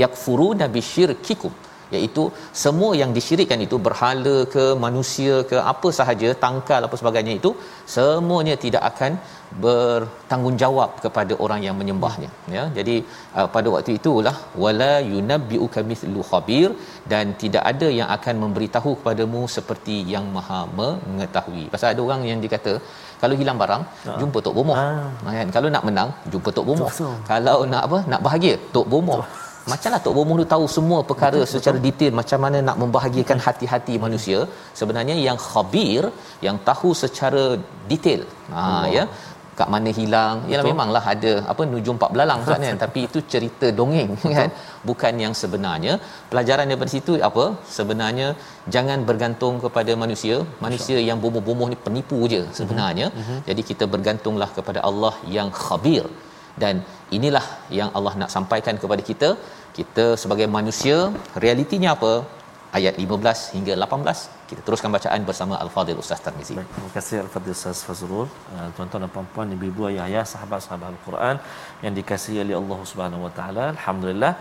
yakfuruna 0.01 0.65
bisyirkikum 0.75 1.53
iaitu 1.99 2.23
semua 2.63 2.91
yang 3.01 3.11
disyirikkan 3.17 3.61
itu 3.65 3.77
berhala 3.87 4.35
ke 4.55 4.65
manusia 4.85 5.35
ke 5.51 5.57
apa 5.73 5.89
sahaja 5.99 6.29
tangkal 6.45 6.81
apa 6.87 6.97
sebagainya 7.01 7.33
itu 7.39 7.51
semuanya 7.95 8.55
tidak 8.65 8.83
akan 8.91 9.13
bertanggungjawab 9.63 10.91
kepada 11.03 11.33
orang 11.45 11.61
yang 11.67 11.75
menyembahnya. 11.81 12.29
Ya 12.55 12.63
jadi 12.77 12.95
uh, 13.37 13.47
pada 13.55 13.67
waktu 13.75 13.91
itulah 13.99 14.35
wala 14.63 14.93
yunabbiuka 15.11 15.81
mithlu 15.91 16.21
khabir 16.31 16.69
dan 17.11 17.35
tidak 17.43 17.63
ada 17.71 17.89
yang 17.99 18.09
akan 18.17 18.35
memberitahu 18.43 18.91
kepadamu 18.99 19.43
seperti 19.57 19.97
yang 20.15 20.27
maha 20.37 20.61
mengetahui. 20.79 21.65
Pasal 21.75 21.89
ada 21.93 22.01
orang 22.07 22.23
yang 22.31 22.41
dikata 22.45 22.75
kalau 23.21 23.35
hilang 23.41 23.59
barang 23.63 23.83
jumpa 24.21 24.37
tok 24.45 24.55
bomoh. 24.57 24.77
Ah. 24.83 25.33
kan? 25.37 25.49
Kalau 25.57 25.69
nak 25.75 25.85
menang 25.89 26.09
jumpa 26.33 26.49
tok 26.57 26.67
bomoh. 26.71 26.91
Kalau 27.31 27.57
nak 27.73 27.83
apa? 27.89 27.99
Nak 28.13 28.21
bahagia 28.27 28.55
tok 28.75 28.87
bomoh 28.93 29.23
macamlah 29.71 29.99
tok 30.05 30.15
bomoh 30.17 30.35
tu 30.41 30.45
tahu 30.53 30.65
semua 30.77 30.99
perkara 31.09 31.39
betul, 31.41 31.51
secara 31.53 31.77
betul. 31.77 31.87
detail 31.87 32.13
macam 32.21 32.39
mana 32.45 32.57
nak 32.69 32.77
membahagiakan 32.81 33.39
hati-hati 33.45 33.93
manusia. 34.05 34.39
Sebenarnya 34.79 35.15
yang 35.27 35.37
khabir 35.49 36.03
yang 36.47 36.57
tahu 36.69 36.89
secara 37.03 37.43
detail. 37.91 38.23
Ha 38.55 38.63
ya. 38.95 39.05
Kat 39.59 39.69
mana 39.73 39.89
hilang. 39.97 40.37
Yalah 40.51 40.65
memanglah 40.69 41.03
ada 41.13 41.31
apa 41.51 41.63
nujum 41.71 41.95
empat 41.97 42.11
belalang 42.15 42.41
kan. 42.47 42.63
Tapi 42.83 42.99
itu 43.07 43.19
cerita 43.33 43.67
dongeng 43.79 44.11
kan? 44.37 44.49
Bukan 44.89 45.13
yang 45.23 45.33
sebenarnya. 45.41 45.95
Pelajaran 46.31 46.67
daripada 46.71 46.91
situ 46.95 47.15
apa? 47.29 47.45
Sebenarnya 47.77 48.27
jangan 48.75 48.99
bergantung 49.09 49.57
kepada 49.65 49.93
manusia. 50.03 50.37
Manusia 50.65 50.99
yang 51.09 51.19
bomoh-bomoh 51.23 51.69
ni 51.73 51.79
penipu 51.87 52.19
je 52.35 52.41
sebenarnya. 52.59 53.09
Jadi 53.49 53.63
kita 53.71 53.87
bergantunglah 53.95 54.51
kepada 54.59 54.81
Allah 54.91 55.15
yang 55.37 55.49
khabir 55.63 56.05
dan 56.61 56.75
inilah 57.17 57.45
yang 57.79 57.89
Allah 57.97 58.13
nak 58.21 58.31
sampaikan 58.35 58.77
kepada 58.83 59.03
kita 59.09 59.29
kita 59.79 60.05
sebagai 60.23 60.47
manusia 60.57 60.97
realitinya 61.43 61.89
apa 61.97 62.13
ayat 62.77 62.95
15 63.03 63.53
hingga 63.55 63.73
18 63.85 64.21
kita 64.49 64.61
teruskan 64.67 64.91
bacaan 64.95 65.21
bersama 65.29 65.53
al-fadil 65.63 65.99
ustaz 66.03 66.19
Tarmizi 66.25 66.53
Baik, 66.57 66.69
terima 66.73 66.89
kasih 66.95 67.17
Al-Fadhil 67.23 67.55
Ustaz 67.57 67.79
Fazrul. 67.87 68.27
Uh, 68.55 68.67
tuan-tuan 68.75 69.01
dan 69.03 69.11
puan-puan, 69.15 69.47
ibu-ibu, 69.55 69.81
ayah-ayah, 69.89 70.23
sahabat-sahabat 70.31 70.87
Al-Quran 70.93 71.35
yang 71.83 71.93
dikasihi 71.99 72.39
oleh 72.43 72.55
Allah 72.61 72.79
Subhanahu 72.91 73.25
Wa 73.25 73.31
Taala. 73.37 73.63
Alhamdulillah 73.75 74.33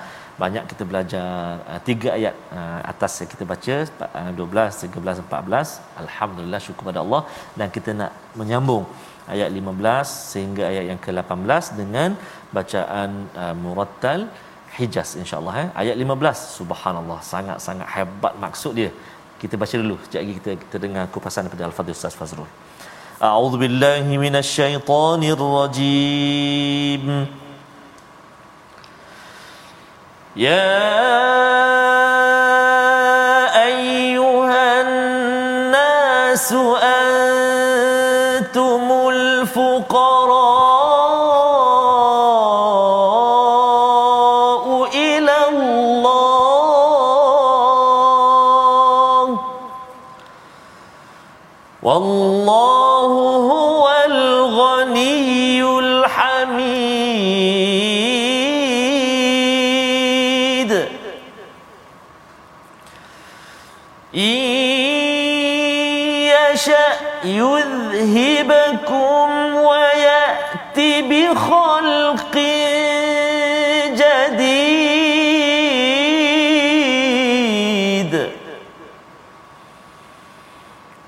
banyak 0.43 0.65
kita 0.73 0.83
belajar 0.91 1.27
uh, 1.71 1.81
tiga 1.89 2.11
ayat 2.19 2.35
uh, 2.59 2.81
atas 2.93 3.13
yang 3.21 3.31
kita 3.35 3.47
baca 3.53 3.75
uh, 4.21 4.31
12, 4.43 4.85
13, 5.01 5.25
14. 5.29 6.03
Alhamdulillah 6.05 6.61
syukur 6.67 6.85
pada 6.91 7.01
Allah 7.05 7.23
dan 7.61 7.69
kita 7.77 7.93
nak 8.03 8.13
menyambung 8.41 8.85
ayat 9.35 9.49
15 9.59 10.15
sehingga 10.33 10.63
ayat 10.71 10.85
yang 10.91 11.01
ke-18 11.05 11.65
dengan 11.81 12.11
bacaan 12.57 13.11
uh, 13.43 13.55
murattal 13.63 14.23
Hijaz 14.77 15.11
insya-Allah 15.23 15.55
eh. 15.63 15.69
Ayat 15.83 15.97
15 16.01 16.45
subhanallah 16.59 17.19
sangat-sangat 17.33 17.89
hebat 17.97 18.35
maksud 18.45 18.73
dia. 18.81 18.91
Kita 19.41 19.55
baca 19.63 19.75
dulu 19.83 19.97
sekejap 20.03 20.21
lagi 20.23 20.35
kita 20.39 20.51
kita 20.65 20.77
dengar 20.85 21.05
kupasan 21.15 21.45
daripada 21.45 21.65
Al-Fadhil 21.69 21.97
Ustaz 21.99 22.17
Fazrul. 22.21 22.49
A'udzu 23.29 23.57
billahi 23.63 24.13
minasyaitonir 24.25 25.43
rajim. 25.59 27.05
Ya 30.45 30.65
والله 51.83 53.11
هو 53.51 53.85
الغني 54.07 55.63
الحميد. 55.79 56.63
إن 64.15 64.21
يشأ 66.31 66.89
يذهبكم 67.25 69.27
ويأت 69.55 70.79
بخلق 70.79 72.37
جديد. 74.01 74.93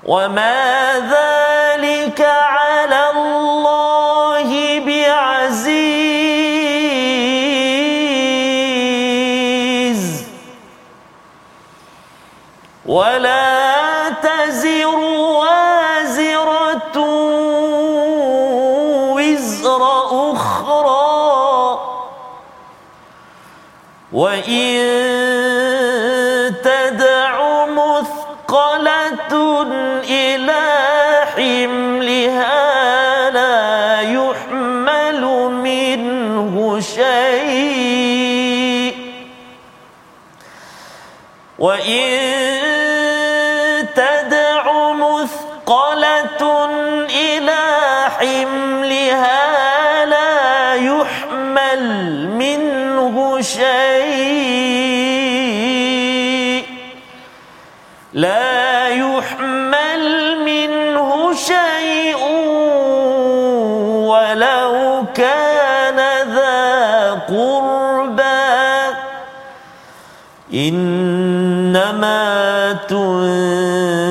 وما 0.05 0.64
وإن 24.47 24.85
تدع 26.63 27.65
مثقلة 27.65 29.33
إلى 30.09 30.63
حملها 31.35 33.29
لا 33.29 34.01
يحمل 34.01 35.21
منه 35.63 36.79
شيء. 36.79 38.15
لا 58.15 58.87
يحمل 58.87 60.03
منه 60.45 61.33
شيء 61.33 62.23
ولو 64.07 65.03
كان 65.13 65.99
ذا 66.31 67.11
قربى. 67.27 68.45
إنما 70.53 72.23
تنذر 72.87 74.07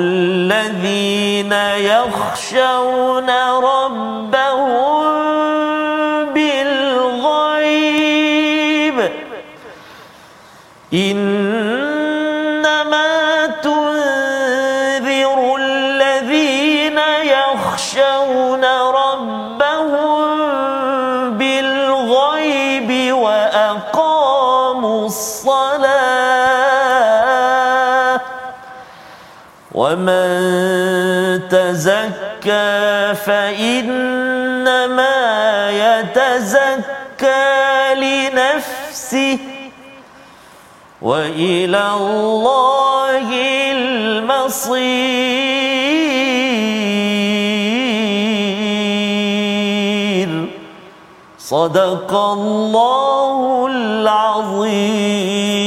الذين 0.00 1.52
يخشون 1.92 3.30
ومن 29.98 31.48
تزكى 31.50 33.14
فإنما 33.26 34.70
يتزكى 35.70 37.34
لنفسه 37.94 39.38
وإلى 41.02 41.84
الله 41.96 43.28
المصير. 43.72 44.78
صدق 51.38 52.14
الله 52.14 53.66
العظيم. 53.70 55.57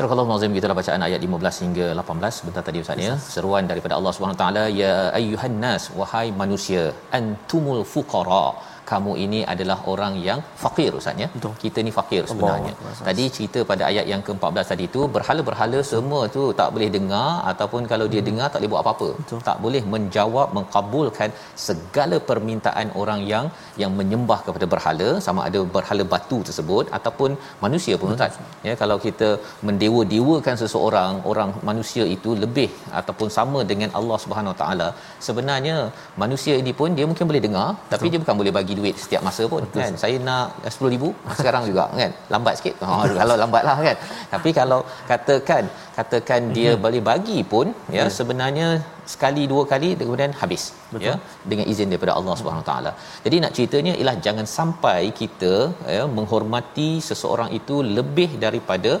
Surah 0.00 0.16
Al-Azim 0.24 0.52
kita 0.56 0.74
bacaan 0.78 1.02
ayat 1.06 1.20
15 1.24 1.62
hingga 1.62 1.86
18 2.02 2.36
sebentar 2.36 2.62
tadi 2.68 2.78
Ustaz 2.84 3.00
ya. 3.06 3.14
Seruan 3.32 3.64
daripada 3.70 3.94
Allah 3.98 4.12
Subhanahu 4.16 4.38
Taala 4.42 4.62
ya 4.82 4.92
ayyuhan 5.18 5.56
nas 5.64 5.82
wahai 5.98 6.28
manusia 6.42 6.84
antumul 7.18 7.82
fuqara 7.92 8.46
kamu 8.92 9.12
ini 9.24 9.40
adalah 9.52 9.78
orang 9.92 10.14
yang 10.28 10.38
fakir 10.62 10.90
Ustaz 11.00 11.22
ya. 11.22 11.28
Betul. 11.34 11.52
Kita 11.62 11.78
ni 11.86 11.92
fakir 11.98 12.22
sebenarnya. 12.30 12.72
Allah. 12.76 12.94
Tadi 13.08 13.24
cerita 13.36 13.60
pada 13.70 13.82
ayat 13.90 14.06
yang 14.12 14.22
ke-14 14.26 14.66
tadi 14.72 14.86
tu 14.94 15.00
berhala-berhala 15.16 15.80
semua 15.92 16.20
tu 16.36 16.42
tak 16.60 16.68
boleh 16.74 16.88
dengar 16.96 17.28
ataupun 17.52 17.82
kalau 17.92 18.06
dia 18.14 18.22
dengar 18.28 18.46
tak 18.52 18.58
boleh 18.60 18.72
buat 18.72 18.82
apa-apa. 18.84 19.08
Betul. 19.20 19.40
Tak 19.50 19.58
boleh 19.64 19.82
menjawab 19.94 20.48
mengkabulkan 20.58 21.30
segala 21.66 22.18
permintaan 22.30 22.88
orang 23.02 23.22
yang 23.32 23.46
yang 23.82 23.92
menyembah 24.00 24.40
kepada 24.46 24.68
berhala 24.74 25.08
sama 25.26 25.40
ada 25.48 25.60
berhala 25.76 26.04
batu 26.14 26.38
tersebut 26.48 26.84
ataupun 26.98 27.30
manusia 27.64 27.94
pun 28.00 28.14
Ustaz. 28.16 28.36
Ya 28.68 28.74
kalau 28.82 28.98
kita 29.06 29.28
mendewa-dewakan 29.68 30.56
seseorang, 30.62 31.12
orang 31.30 31.50
manusia 31.70 32.04
itu 32.16 32.30
lebih 32.44 32.68
ataupun 33.00 33.28
sama 33.38 33.60
dengan 33.70 33.90
Allah 33.98 34.18
Subhanahu 34.24 34.54
Wa 34.54 34.58
Taala. 34.62 34.88
Sebenarnya 35.28 35.76
manusia 36.24 36.54
ini 36.62 36.72
pun 36.80 36.90
dia 36.98 37.06
mungkin 37.10 37.26
boleh 37.30 37.42
dengar 37.46 37.68
tapi 37.92 38.06
dia 38.12 38.20
bukan 38.22 38.36
boleh 38.40 38.52
bagi 38.58 38.74
duit 38.80 38.96
setiap 39.02 39.22
masa 39.28 39.42
pun 39.52 39.62
Betul. 39.66 39.80
kan. 39.82 39.92
Saya 40.02 40.16
nak 40.28 40.46
10000 40.66 41.12
sekarang 41.38 41.62
juga 41.70 41.84
kan. 42.00 42.12
Lambat 42.32 42.54
sikit. 42.58 42.74
Ha 42.84 43.04
kalau 43.20 43.34
lambatlah 43.42 43.76
kan. 43.88 43.96
Tapi 44.34 44.50
kalau 44.60 44.80
katakan 45.10 45.64
katakan 45.98 46.40
dia 46.56 46.70
boleh 46.84 47.02
bagi 47.10 47.38
pun 47.52 47.66
ya 47.96 48.04
sebenarnya 48.18 48.68
sekali 49.12 49.42
dua 49.52 49.62
kali 49.72 49.88
kemudian 50.00 50.32
habis 50.40 50.62
Betul. 50.92 51.06
ya 51.06 51.14
dengan 51.50 51.66
izin 51.72 51.90
daripada 51.92 52.14
Allah 52.18 52.34
Subhanahu 52.40 52.64
taala. 52.70 52.92
Jadi 53.24 53.36
nak 53.44 53.52
ceritanya 53.56 53.94
ialah 54.00 54.16
jangan 54.26 54.46
sampai 54.56 55.00
kita 55.20 55.52
ya 55.96 56.04
menghormati 56.18 56.90
seseorang 57.08 57.50
itu 57.58 57.78
lebih 57.98 58.30
daripada 58.44 58.92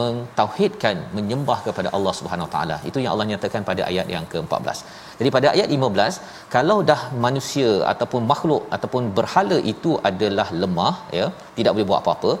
mentauhidkan 0.00 0.98
menyembah 1.18 1.58
kepada 1.68 1.90
Allah 1.98 2.14
Subhanahu 2.20 2.50
taala. 2.54 2.78
Itu 2.90 2.98
yang 3.04 3.12
Allah 3.14 3.28
nyatakan 3.32 3.64
pada 3.70 3.84
ayat 3.90 4.08
yang 4.16 4.26
ke-14. 4.34 4.78
Jadi 5.18 5.30
pada 5.36 5.48
ayat 5.54 5.68
15 5.76 6.20
kalau 6.56 6.78
dah 6.90 7.00
manusia 7.26 7.70
ataupun 7.92 8.22
makhluk 8.32 8.62
ataupun 8.76 9.02
berhala 9.18 9.58
itu 9.72 9.92
adalah 10.10 10.48
lemah 10.62 10.94
ya 11.18 11.26
tidak 11.58 11.72
boleh 11.74 11.88
buat 11.90 12.00
apa-apa 12.02 12.32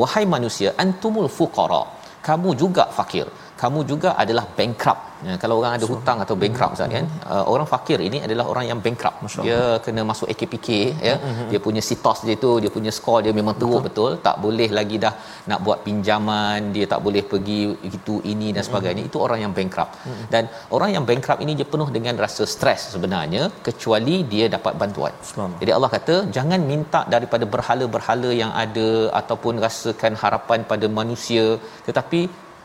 wahai 0.00 0.24
manusia 0.34 0.68
antumul 0.84 1.30
fuqara 1.38 1.82
kamu 2.28 2.50
juga 2.62 2.84
fakir 2.98 3.26
kamu 3.62 3.80
juga 3.90 4.10
adalah 4.22 4.44
bankrupt. 4.58 5.02
Ya, 5.26 5.34
kalau 5.42 5.56
orang 5.60 5.72
ada 5.76 5.86
hutang 5.90 6.18
atau 6.22 6.34
bankrupt 6.42 6.72
ustaz 6.76 6.88
kan? 6.94 7.04
uh, 7.32 7.44
orang 7.52 7.66
fakir 7.72 7.98
ini 8.06 8.18
adalah 8.26 8.44
orang 8.52 8.64
yang 8.70 8.78
bankrupt. 8.84 9.18
Dia 9.46 9.60
kena 9.84 10.02
masuk 10.10 10.26
AKPK 10.32 10.68
ya. 11.08 11.14
Mm-hmm. 11.26 11.48
dia 11.50 11.60
punya 11.66 11.82
sitos 11.88 12.20
dia 12.28 12.36
tu 12.44 12.50
dia 12.62 12.70
punya 12.76 12.92
skor 12.96 13.18
dia 13.26 13.34
memang 13.40 13.54
teruk 13.60 13.82
betul. 13.86 14.10
betul. 14.10 14.24
Tak 14.26 14.36
boleh 14.44 14.68
lagi 14.78 14.98
dah 15.04 15.14
nak 15.50 15.60
buat 15.66 15.78
pinjaman 15.86 16.58
dia 16.76 16.86
tak 16.94 17.00
boleh 17.06 17.22
pergi 17.32 17.60
itu 17.90 18.16
ini 18.32 18.48
dan 18.56 18.62
sebagainya. 18.68 19.02
mm-hmm. 19.04 19.16
itu 19.16 19.24
orang 19.26 19.40
yang 19.44 19.54
bankrupt. 19.58 19.92
Mm-hmm. 19.94 20.26
dan 20.34 20.44
orang 20.76 20.90
yang 20.96 21.04
bankrupt 21.10 21.40
ini 21.46 21.54
dia 21.60 21.68
penuh 21.74 21.88
dengan 21.96 22.14
rasa 22.24 22.44
stres 22.54 22.82
sebenarnya 22.94 23.42
kecuali 23.68 24.16
dia 24.34 24.46
dapat 24.56 24.74
bantuan. 24.82 25.14
Jadi 25.62 25.72
Allah 25.76 25.90
kata 25.96 26.14
jangan 26.38 26.60
minta 26.72 27.02
daripada 27.14 27.44
berhala-berhala 27.54 28.30
yang 28.42 28.52
ada 28.64 28.88
ataupun 29.22 29.54
rasakan 29.66 30.14
harapan 30.24 30.60
pada 30.72 30.88
manusia 31.00 31.44
tetapi 31.88 32.22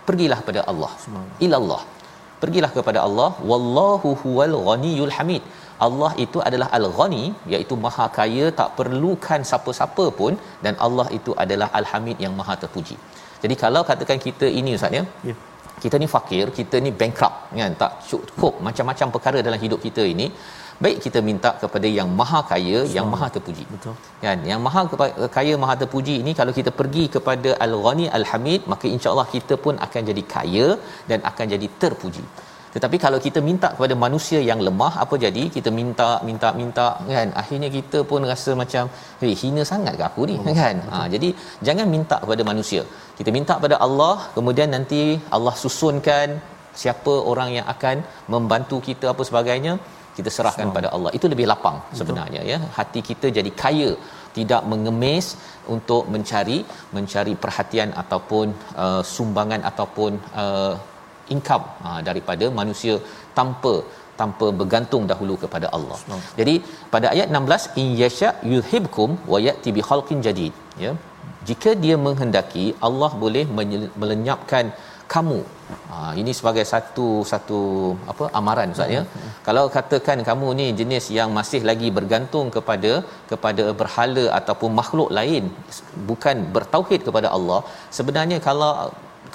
pergilah 0.09 0.39
kepada 0.41 0.61
Allah. 0.71 0.91
Ilallah. 1.45 1.81
Pergilah 2.43 2.71
kepada 2.77 2.99
Allah. 3.07 3.29
Wallahu 3.51 4.09
huwal 4.23 4.55
ghaniyul 4.67 5.13
hamid. 5.17 5.43
Allah 5.85 6.11
itu 6.25 6.39
adalah 6.47 6.67
al-ghani 6.77 7.23
iaitu 7.53 7.73
maha 7.85 8.05
kaya 8.19 8.45
tak 8.59 8.69
perlukan 8.77 9.41
siapa-siapa 9.49 10.05
pun 10.19 10.33
dan 10.65 10.73
Allah 10.85 11.07
itu 11.17 11.31
adalah 11.43 11.67
al-hamid 11.79 12.17
yang 12.25 12.33
maha 12.39 12.55
terpuji. 12.63 12.97
Jadi 13.43 13.55
kalau 13.63 13.81
katakan 13.89 14.19
kita 14.27 14.47
ini 14.59 14.71
ustaz 14.77 14.97
ya 14.97 15.03
yeah. 15.29 15.37
kita 15.83 15.95
ni 16.01 16.07
fakir 16.13 16.45
kita 16.59 16.77
ni 16.85 16.91
bankrupt 17.01 17.37
kan? 17.59 17.73
Tak 17.83 17.91
cukup 18.09 18.53
macam-macam 18.67 19.07
perkara 19.15 19.39
dalam 19.47 19.59
hidup 19.65 19.79
kita 19.87 20.05
ini 20.13 20.27
baik 20.83 20.97
kita 21.05 21.19
minta 21.29 21.51
kepada 21.61 21.87
yang 21.99 22.09
maha 22.19 22.39
kaya 22.51 22.79
so, 22.85 22.93
yang 22.97 23.07
maha 23.13 23.27
terpuji. 23.35 23.63
Betul. 23.75 23.93
Kan? 24.25 24.39
Yang 24.51 24.59
maha 24.65 24.81
kaya 25.37 25.53
maha 25.63 25.75
terpuji 25.81 26.15
ini 26.23 26.33
kalau 26.39 26.53
kita 26.59 26.73
pergi 26.79 27.05
kepada 27.15 27.51
al-ghani 27.65 28.05
al-hamid 28.19 28.61
maka 28.73 28.85
insya-Allah 28.95 29.27
kita 29.35 29.55
pun 29.65 29.75
akan 29.87 30.01
jadi 30.11 30.23
kaya 30.35 30.67
dan 31.09 31.19
akan 31.31 31.45
jadi 31.55 31.69
terpuji. 31.83 32.25
Tetapi 32.75 32.97
kalau 33.03 33.19
kita 33.25 33.39
minta 33.47 33.67
kepada 33.75 33.95
manusia 34.03 34.39
yang 34.49 34.59
lemah 34.67 34.93
apa 35.03 35.15
jadi? 35.25 35.43
Kita 35.55 35.69
minta 35.77 36.07
minta 36.27 36.49
minta 36.59 36.87
kan? 37.15 37.29
Akhirnya 37.41 37.69
kita 37.77 37.99
pun 38.11 38.21
rasa 38.31 38.51
macam 38.61 38.83
hey 39.21 39.33
hina 39.41 39.63
sangat 39.71 39.93
ke 39.99 40.03
aku 40.09 40.23
ni? 40.31 40.35
Oh, 40.41 40.55
kan? 40.61 40.77
ha, 40.91 40.97
jadi 41.13 41.29
jangan 41.67 41.87
minta 41.95 42.17
kepada 42.23 42.45
manusia. 42.51 42.83
Kita 43.19 43.31
minta 43.37 43.55
kepada 43.59 43.77
Allah 43.87 44.15
kemudian 44.35 44.69
nanti 44.75 45.01
Allah 45.37 45.55
susunkan 45.63 46.37
siapa 46.81 47.13
orang 47.31 47.49
yang 47.57 47.67
akan 47.75 47.97
membantu 48.33 48.77
kita 48.87 49.05
apa 49.13 49.23
sebagainya 49.29 49.73
kita 50.17 50.29
serahkan 50.35 50.69
pada 50.77 50.89
Allah 50.95 51.11
itu 51.17 51.27
lebih 51.33 51.47
lapang 51.51 51.77
sebenarnya 51.99 52.41
Betul. 52.43 52.53
ya 52.53 52.59
hati 52.77 53.01
kita 53.09 53.29
jadi 53.37 53.51
kaya 53.63 53.89
tidak 54.37 54.63
mengemis 54.71 55.27
untuk 55.75 56.03
mencari 56.13 56.57
mencari 56.97 57.33
perhatian 57.43 57.91
ataupun 58.03 58.47
uh, 58.83 59.01
sumbangan 59.13 59.61
ataupun 59.71 60.11
uh, 60.43 60.73
income 61.35 61.65
uh, 61.87 62.01
daripada 62.09 62.45
manusia 62.59 62.95
tanpa 63.39 63.73
tanpa 64.19 64.47
bergantung 64.59 65.03
dahulu 65.11 65.33
kepada 65.43 65.67
Allah. 65.77 65.97
Hmm. 66.09 66.21
Jadi 66.39 66.55
pada 66.93 67.07
ayat 67.13 67.27
16 67.39 67.79
in 67.81 67.89
yasha 68.01 68.29
yuhibkum 68.53 69.11
wa 69.31 69.39
yati 69.47 69.71
bi 69.77 69.83
khalqin 69.89 70.21
jadid 70.27 70.53
ya. 70.85 70.93
Jika 71.49 71.71
dia 71.83 71.95
menghendaki 72.05 72.65
Allah 72.87 73.09
boleh 73.23 73.43
melenyapkan 74.01 74.65
kamu. 75.13 75.39
Ha, 75.91 75.95
ini 76.21 76.31
sebagai 76.37 76.63
satu 76.71 77.07
satu 77.31 77.59
apa 78.11 78.25
amaran 78.39 78.73
ustaz 78.75 78.93
ya. 78.95 79.01
Hmm. 79.03 79.31
Kalau 79.47 79.63
katakan 79.75 80.19
kamu 80.29 80.47
ni 80.59 80.67
jenis 80.79 81.05
yang 81.17 81.29
masih 81.37 81.61
lagi 81.69 81.89
bergantung 81.97 82.47
kepada 82.55 82.91
kepada 83.31 83.65
berhala 83.81 84.25
ataupun 84.39 84.71
makhluk 84.79 85.09
lain 85.19 85.45
bukan 86.11 86.37
bertauhid 86.57 87.01
kepada 87.07 87.29
Allah, 87.37 87.59
sebenarnya 87.99 88.39
kalau 88.49 88.71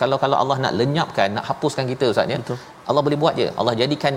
kalau 0.01 0.17
kalau 0.25 0.37
Allah 0.43 0.59
nak 0.65 0.77
lenyapkan, 0.81 1.29
nak 1.39 1.47
hapuskan 1.51 1.87
kita 1.95 2.07
ustaz 2.13 2.35
ya. 2.35 2.41
Allah 2.89 3.03
boleh 3.09 3.21
buat 3.25 3.35
je. 3.41 3.49
Allah 3.61 3.75
jadikan 3.83 4.15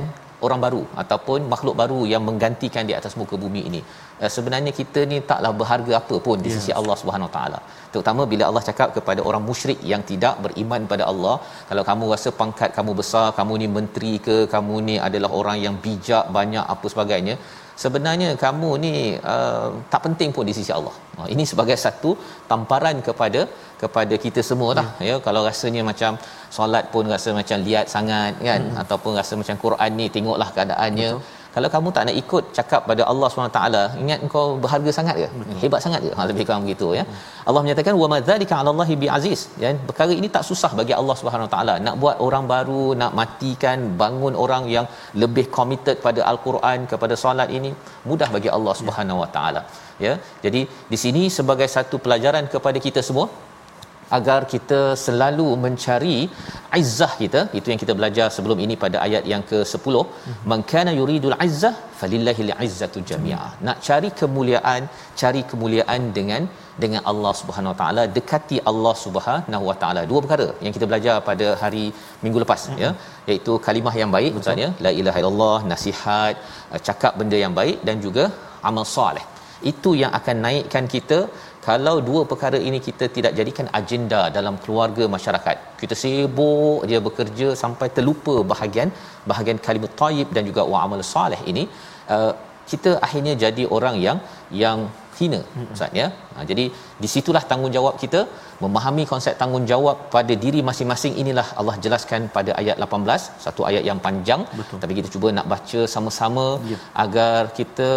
orang 0.48 0.60
baru 0.66 0.82
ataupun 1.04 1.40
makhluk 1.54 1.76
baru 1.82 2.00
yang 2.14 2.24
menggantikan 2.30 2.84
di 2.90 2.94
atas 3.00 3.14
muka 3.22 3.36
bumi 3.44 3.62
ini. 3.70 3.82
Uh, 4.24 4.32
sebenarnya 4.36 4.72
kita 4.80 5.02
ni 5.12 5.18
taklah 5.32 5.52
berharga 5.62 5.94
apa 6.02 6.18
pun 6.28 6.38
di 6.46 6.50
yeah. 6.52 6.58
sisi 6.58 6.72
Allah 6.80 6.96
Subhanahu 7.02 7.32
taala. 7.36 7.60
Terutama 7.94 8.22
bila 8.32 8.44
Allah 8.50 8.64
cakap 8.70 8.90
kepada 8.98 9.22
orang 9.30 9.44
musyrik 9.50 9.80
yang 9.92 10.02
tidak 10.12 10.36
beriman 10.46 10.82
pada 10.94 11.04
Allah, 11.12 11.36
kalau 11.70 11.84
kamu 11.90 12.14
rasa 12.14 12.32
pangkat 12.42 12.72
kamu 12.78 12.94
besar, 13.02 13.28
kamu 13.40 13.54
ni 13.64 13.68
menteri 13.78 14.14
ke, 14.28 14.38
kamu 14.56 14.76
ni 14.90 14.96
adalah 15.08 15.32
orang 15.42 15.60
yang 15.66 15.78
bijak 15.86 16.26
banyak 16.40 16.66
apa 16.74 16.86
sebagainya, 16.94 17.36
sebenarnya 17.84 18.30
kamu 18.44 18.70
ni 18.86 18.94
uh, 19.34 19.70
tak 19.94 20.02
penting 20.06 20.30
pun 20.36 20.46
di 20.50 20.54
sisi 20.58 20.72
Allah. 20.78 20.96
Uh, 21.20 21.28
ini 21.34 21.44
sebagai 21.52 21.78
satu 21.86 22.12
tamparan 22.52 22.98
kepada 23.08 23.42
kepada 23.82 24.16
kita 24.26 24.42
semua 24.50 24.72
lah 24.80 24.88
ya. 25.00 25.08
ya 25.10 25.16
kalau 25.26 25.42
rasanya 25.50 25.82
macam 25.92 26.12
solat 26.58 26.86
pun 26.94 27.06
rasa 27.16 27.30
macam 27.40 27.58
liat 27.68 27.88
sangat 27.96 28.34
kan 28.50 28.62
hmm. 28.64 28.82
ataupun 28.82 29.12
rasa 29.20 29.34
macam 29.42 29.56
Quran 29.66 29.92
ni 30.00 30.08
tengoklah 30.16 30.50
keadaannya 30.58 31.10
Betul. 31.16 31.44
Kalau 31.56 31.70
kamu 31.74 31.90
tak 31.96 32.04
nak 32.08 32.16
ikut 32.22 32.44
cakap 32.58 32.82
pada 32.90 33.04
Allah 33.12 33.28
SWT 33.32 33.60
ingat 34.04 34.20
kau 34.34 34.46
berharga 34.64 34.92
sangat 34.98 35.16
ke? 35.22 35.28
Betul. 35.40 35.60
hebat 35.62 35.80
sangat 35.86 36.00
ke? 36.06 36.12
Ha 36.18 36.22
lebih 36.32 36.44
kurang 36.48 36.64
begitu 36.66 36.88
ya. 37.00 37.04
Hmm. 37.06 37.22
Allah 37.50 37.62
menyatakan 37.66 37.94
wa 38.02 38.08
madzalika 38.14 38.54
'ala 38.58 38.70
Allah 38.74 38.90
bi 39.04 39.08
aziz 39.18 39.42
ya 39.64 39.70
perkara 39.90 40.12
ini 40.20 40.30
tak 40.36 40.44
susah 40.50 40.72
bagi 40.80 40.94
Allah 41.00 41.16
SWT 41.20 41.58
nak 41.88 41.96
buat 42.04 42.18
orang 42.28 42.46
baru 42.54 42.84
nak 43.02 43.12
matikan 43.20 43.80
bangun 44.02 44.36
orang 44.46 44.66
yang 44.76 44.88
lebih 45.24 45.46
committed 45.58 45.98
pada 46.08 46.22
al-Quran 46.32 46.88
kepada 46.94 47.16
solat 47.24 47.52
ini. 47.60 47.74
Mudah 48.12 48.30
bagi 48.36 48.52
Allah 48.58 48.74
Subhanahu 48.82 49.22
Wa 49.24 49.30
Taala 49.36 49.64
ya. 50.08 50.14
Jadi 50.46 50.64
di 50.94 51.00
sini 51.04 51.24
sebagai 51.40 51.70
satu 51.78 51.98
pelajaran 52.06 52.48
kepada 52.56 52.80
kita 52.88 53.02
semua 53.10 53.28
agar 54.18 54.40
kita 54.54 54.80
selalu 55.06 55.48
mencari 55.64 56.18
izzah 56.82 57.14
kita. 57.22 57.42
Itu 57.60 57.68
yang 57.72 57.82
kita 57.84 57.94
belajar 58.00 58.28
sebelum 58.36 58.60
ini 58.66 58.76
pada 58.84 58.98
ayat 59.06 59.24
yang 59.34 59.44
ke-10 59.52 59.96
man 60.52 60.62
kana 60.72 60.94
yuridul 61.00 61.38
izzah 61.48 61.74
falillahil 62.00 62.52
izzatu 62.68 63.00
jami'ah 63.10 63.52
nak 63.68 63.78
cari 63.88 64.10
kemuliaan 64.22 64.82
cari 65.22 65.42
kemuliaan 65.52 66.02
dengan 66.18 66.44
dengan 66.84 67.02
Allah 67.12 67.34
Subhanahu 67.42 67.74
Wa 67.74 67.80
Taala. 67.82 68.04
Dekati 68.18 68.58
Allah 68.72 68.94
Subhanahu 69.04 69.64
Wa 69.70 69.76
Taala. 69.84 70.02
Dua 70.12 70.20
perkara 70.26 70.48
yang 70.66 70.74
kita 70.78 70.88
belajar 70.92 71.16
pada 71.30 71.48
hari 71.62 71.86
minggu 72.24 72.42
lepas 72.44 72.64
mm-hmm. 72.66 72.84
ya 72.84 72.90
iaitu 73.30 73.54
kalimah 73.68 73.96
yang 74.02 74.12
baik 74.18 74.34
maksudnya 74.38 74.70
la 74.88 74.92
ilaha 75.02 75.20
illallah 75.22 75.60
nasihat 75.72 76.36
cakap 76.90 77.14
benda 77.22 77.40
yang 77.46 77.56
baik 77.62 77.80
dan 77.90 77.98
juga 78.08 78.26
amal 78.70 78.86
soleh. 78.98 79.26
Itu 79.72 79.92
yang 80.02 80.12
akan 80.20 80.38
naikkan 80.46 80.86
kita 80.96 81.20
kalau 81.68 81.96
dua 82.08 82.22
perkara 82.32 82.58
ini 82.70 82.80
kita 82.88 83.06
tidak 83.16 83.32
jadikan 83.40 83.68
agenda 83.80 84.22
dalam 84.38 84.56
keluarga 84.64 85.06
masyarakat 85.16 85.58
kita 85.82 85.96
sibuk 86.02 86.82
dia 86.90 87.00
bekerja 87.08 87.48
sampai 87.64 87.88
terlupa 87.98 88.36
bahagian 88.52 88.92
bahagian 89.32 89.60
kalimat 89.68 89.94
tayyib 90.02 90.30
dan 90.38 90.46
juga 90.50 90.64
wa 90.74 90.80
amal 90.86 91.02
soleh 91.14 91.42
ini 91.54 91.64
uh, 92.16 92.34
kita 92.72 92.92
akhirnya 93.06 93.34
jadi 93.44 93.64
orang 93.78 93.96
yang 94.06 94.18
yang 94.64 94.80
hina 95.20 95.40
ustaz 95.74 95.92
ya 96.00 96.08
ha, 96.34 96.44
jadi 96.50 96.64
di 97.02 97.08
situlah 97.14 97.44
tanggungjawab 97.52 97.96
kita 98.04 98.22
memahami 98.64 99.04
konsep 99.12 99.34
tanggungjawab 99.42 99.98
pada 100.16 100.34
diri 100.44 100.60
masing-masing 100.70 101.14
inilah 101.22 101.48
Allah 101.60 101.76
jelaskan 101.86 102.22
pada 102.36 102.52
ayat 102.62 102.78
18 102.86 103.44
satu 103.46 103.62
ayat 103.70 103.84
yang 103.90 104.00
panjang 104.06 104.42
Betul. 104.60 104.80
tapi 104.84 104.94
kita 105.00 105.10
cuba 105.16 105.28
nak 105.38 105.48
baca 105.54 105.82
sama-sama 105.96 106.46
ya. 106.72 106.78
agar 107.04 107.40
kita 107.60 107.90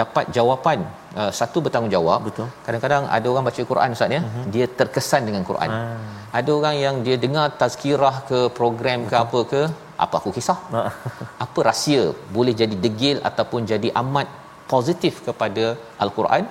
dapat 0.00 0.26
jawapan 0.38 0.80
uh, 1.20 1.30
satu 1.40 1.60
bertanggungjawab 1.66 2.20
Betul. 2.28 2.48
kadang-kadang 2.66 3.04
ada 3.16 3.26
orang 3.32 3.46
baca 3.50 3.62
Quran 3.72 3.96
ustaz 3.98 4.16
ya 4.16 4.22
uh-huh. 4.22 4.46
dia 4.56 4.68
terkesan 4.80 5.24
dengan 5.30 5.44
Quran 5.50 5.70
uh. 5.78 5.98
ada 6.40 6.50
orang 6.58 6.78
yang 6.84 6.96
dia 7.08 7.18
dengar 7.26 7.46
tazkirah 7.62 8.16
ke 8.30 8.40
program 8.60 9.00
Betul. 9.06 9.10
ke 9.12 9.16
apa 9.24 9.40
ke 9.52 9.62
apa 10.06 10.14
aku 10.20 10.32
kisah 10.38 10.58
uh. 10.80 10.90
apa 11.44 11.58
rahsia 11.70 12.02
boleh 12.38 12.56
jadi 12.62 12.76
degil 12.86 13.18
ataupun 13.30 13.62
jadi 13.74 13.90
amat 14.02 14.28
positif 14.74 15.22
kepada 15.28 15.64
al-Quran 16.04 16.44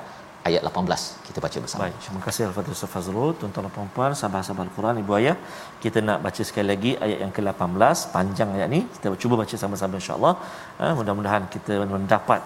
ayat 0.47 0.61
18 0.69 1.25
kita 1.27 1.39
baca 1.45 1.57
bersama. 1.63 1.81
Baik, 1.83 1.95
terima 2.03 2.21
kasih 2.25 2.41
Al-Fatihah 2.47 2.75
Ustaz 2.77 2.91
Fazrul, 2.93 3.31
tuan-tuan 3.39 3.65
dan 3.67 3.73
puan-puan, 3.75 4.11
sahabat-sahabat 4.19 4.63
Al-Quran, 4.67 4.95
ibu 5.03 5.13
ayah. 5.19 5.35
Kita 5.83 5.99
nak 6.07 6.19
baca 6.25 6.41
sekali 6.49 6.67
lagi 6.71 6.91
ayat 7.05 7.19
yang 7.23 7.33
ke-18, 7.37 7.97
panjang 8.15 8.49
ayat 8.57 8.69
ni. 8.75 8.79
Kita 8.93 9.15
cuba 9.23 9.35
baca 9.41 9.55
sama-sama 9.63 9.99
insya-Allah. 10.01 10.33
Ha, 10.79 10.93
mudah-mudahan 10.99 11.43
kita 11.55 11.73
mendapat 11.95 12.41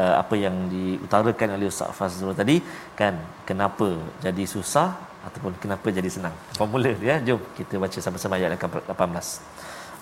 uh, 0.00 0.14
apa 0.22 0.34
yang 0.44 0.56
diutarakan 0.74 1.48
oleh 1.58 1.68
Ustaz 1.72 1.92
Fazrul 1.98 2.34
tadi 2.42 2.56
kan 3.00 3.14
kenapa 3.50 3.88
jadi 4.26 4.44
susah 4.54 4.88
ataupun 5.28 5.52
kenapa 5.62 5.86
jadi 6.00 6.10
senang. 6.16 6.34
Formula 6.62 6.90
dia, 7.04 7.16
jom 7.28 7.40
kita 7.60 7.76
baca 7.84 7.98
sama-sama 8.08 8.40
ayat 8.40 8.50
yang 8.54 8.62
ke-18. 8.64 9.26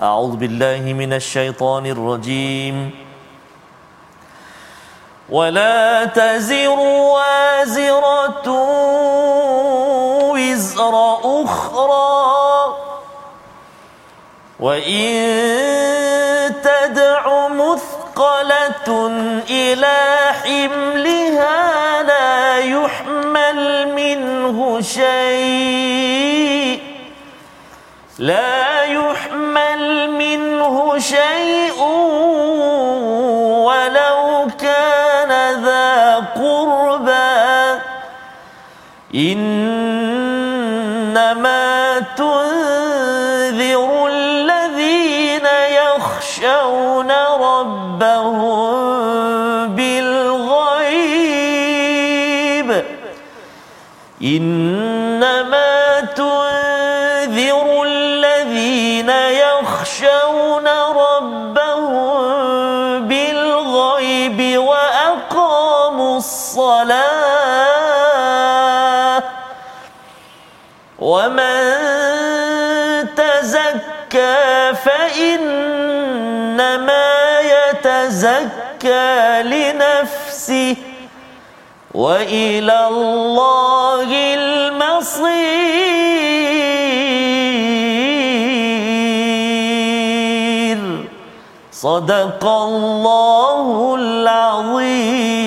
A'udzubillahi 0.09 0.91
minasyaitonirrajim. 1.03 2.77
rajim. 2.79 3.09
ولا 5.31 6.05
تزر 6.05 6.79
وازرة 6.79 8.49
وزر 10.35 10.95
أخرى. 11.45 12.77
وإن 14.61 15.11
تدع 16.63 17.49
مثقلة 17.49 19.07
إلى 19.51 19.99
حملها 20.43 22.03
لا 22.03 22.59
يحمل 22.59 23.89
منه 23.95 24.81
شيء. 24.81 26.81
لا 28.19 28.85
يحمل 28.85 30.11
منه 30.11 30.99
شيء 30.99 31.81
إنما 39.15 40.71
تنذر 42.17 44.07
الذين 44.07 45.47
يخشون 45.85 47.11
ربهم 47.41 48.71
بالغيب. 49.75 51.11
إنما 54.23 55.00
يتزكى 78.85 79.43
لنفسه 79.43 80.77
وإلى 81.95 82.89
الله 82.89 84.09
المصير. 84.35 85.31
صدق 91.73 92.47
الله 92.47 93.95
العظيم. 93.99 95.41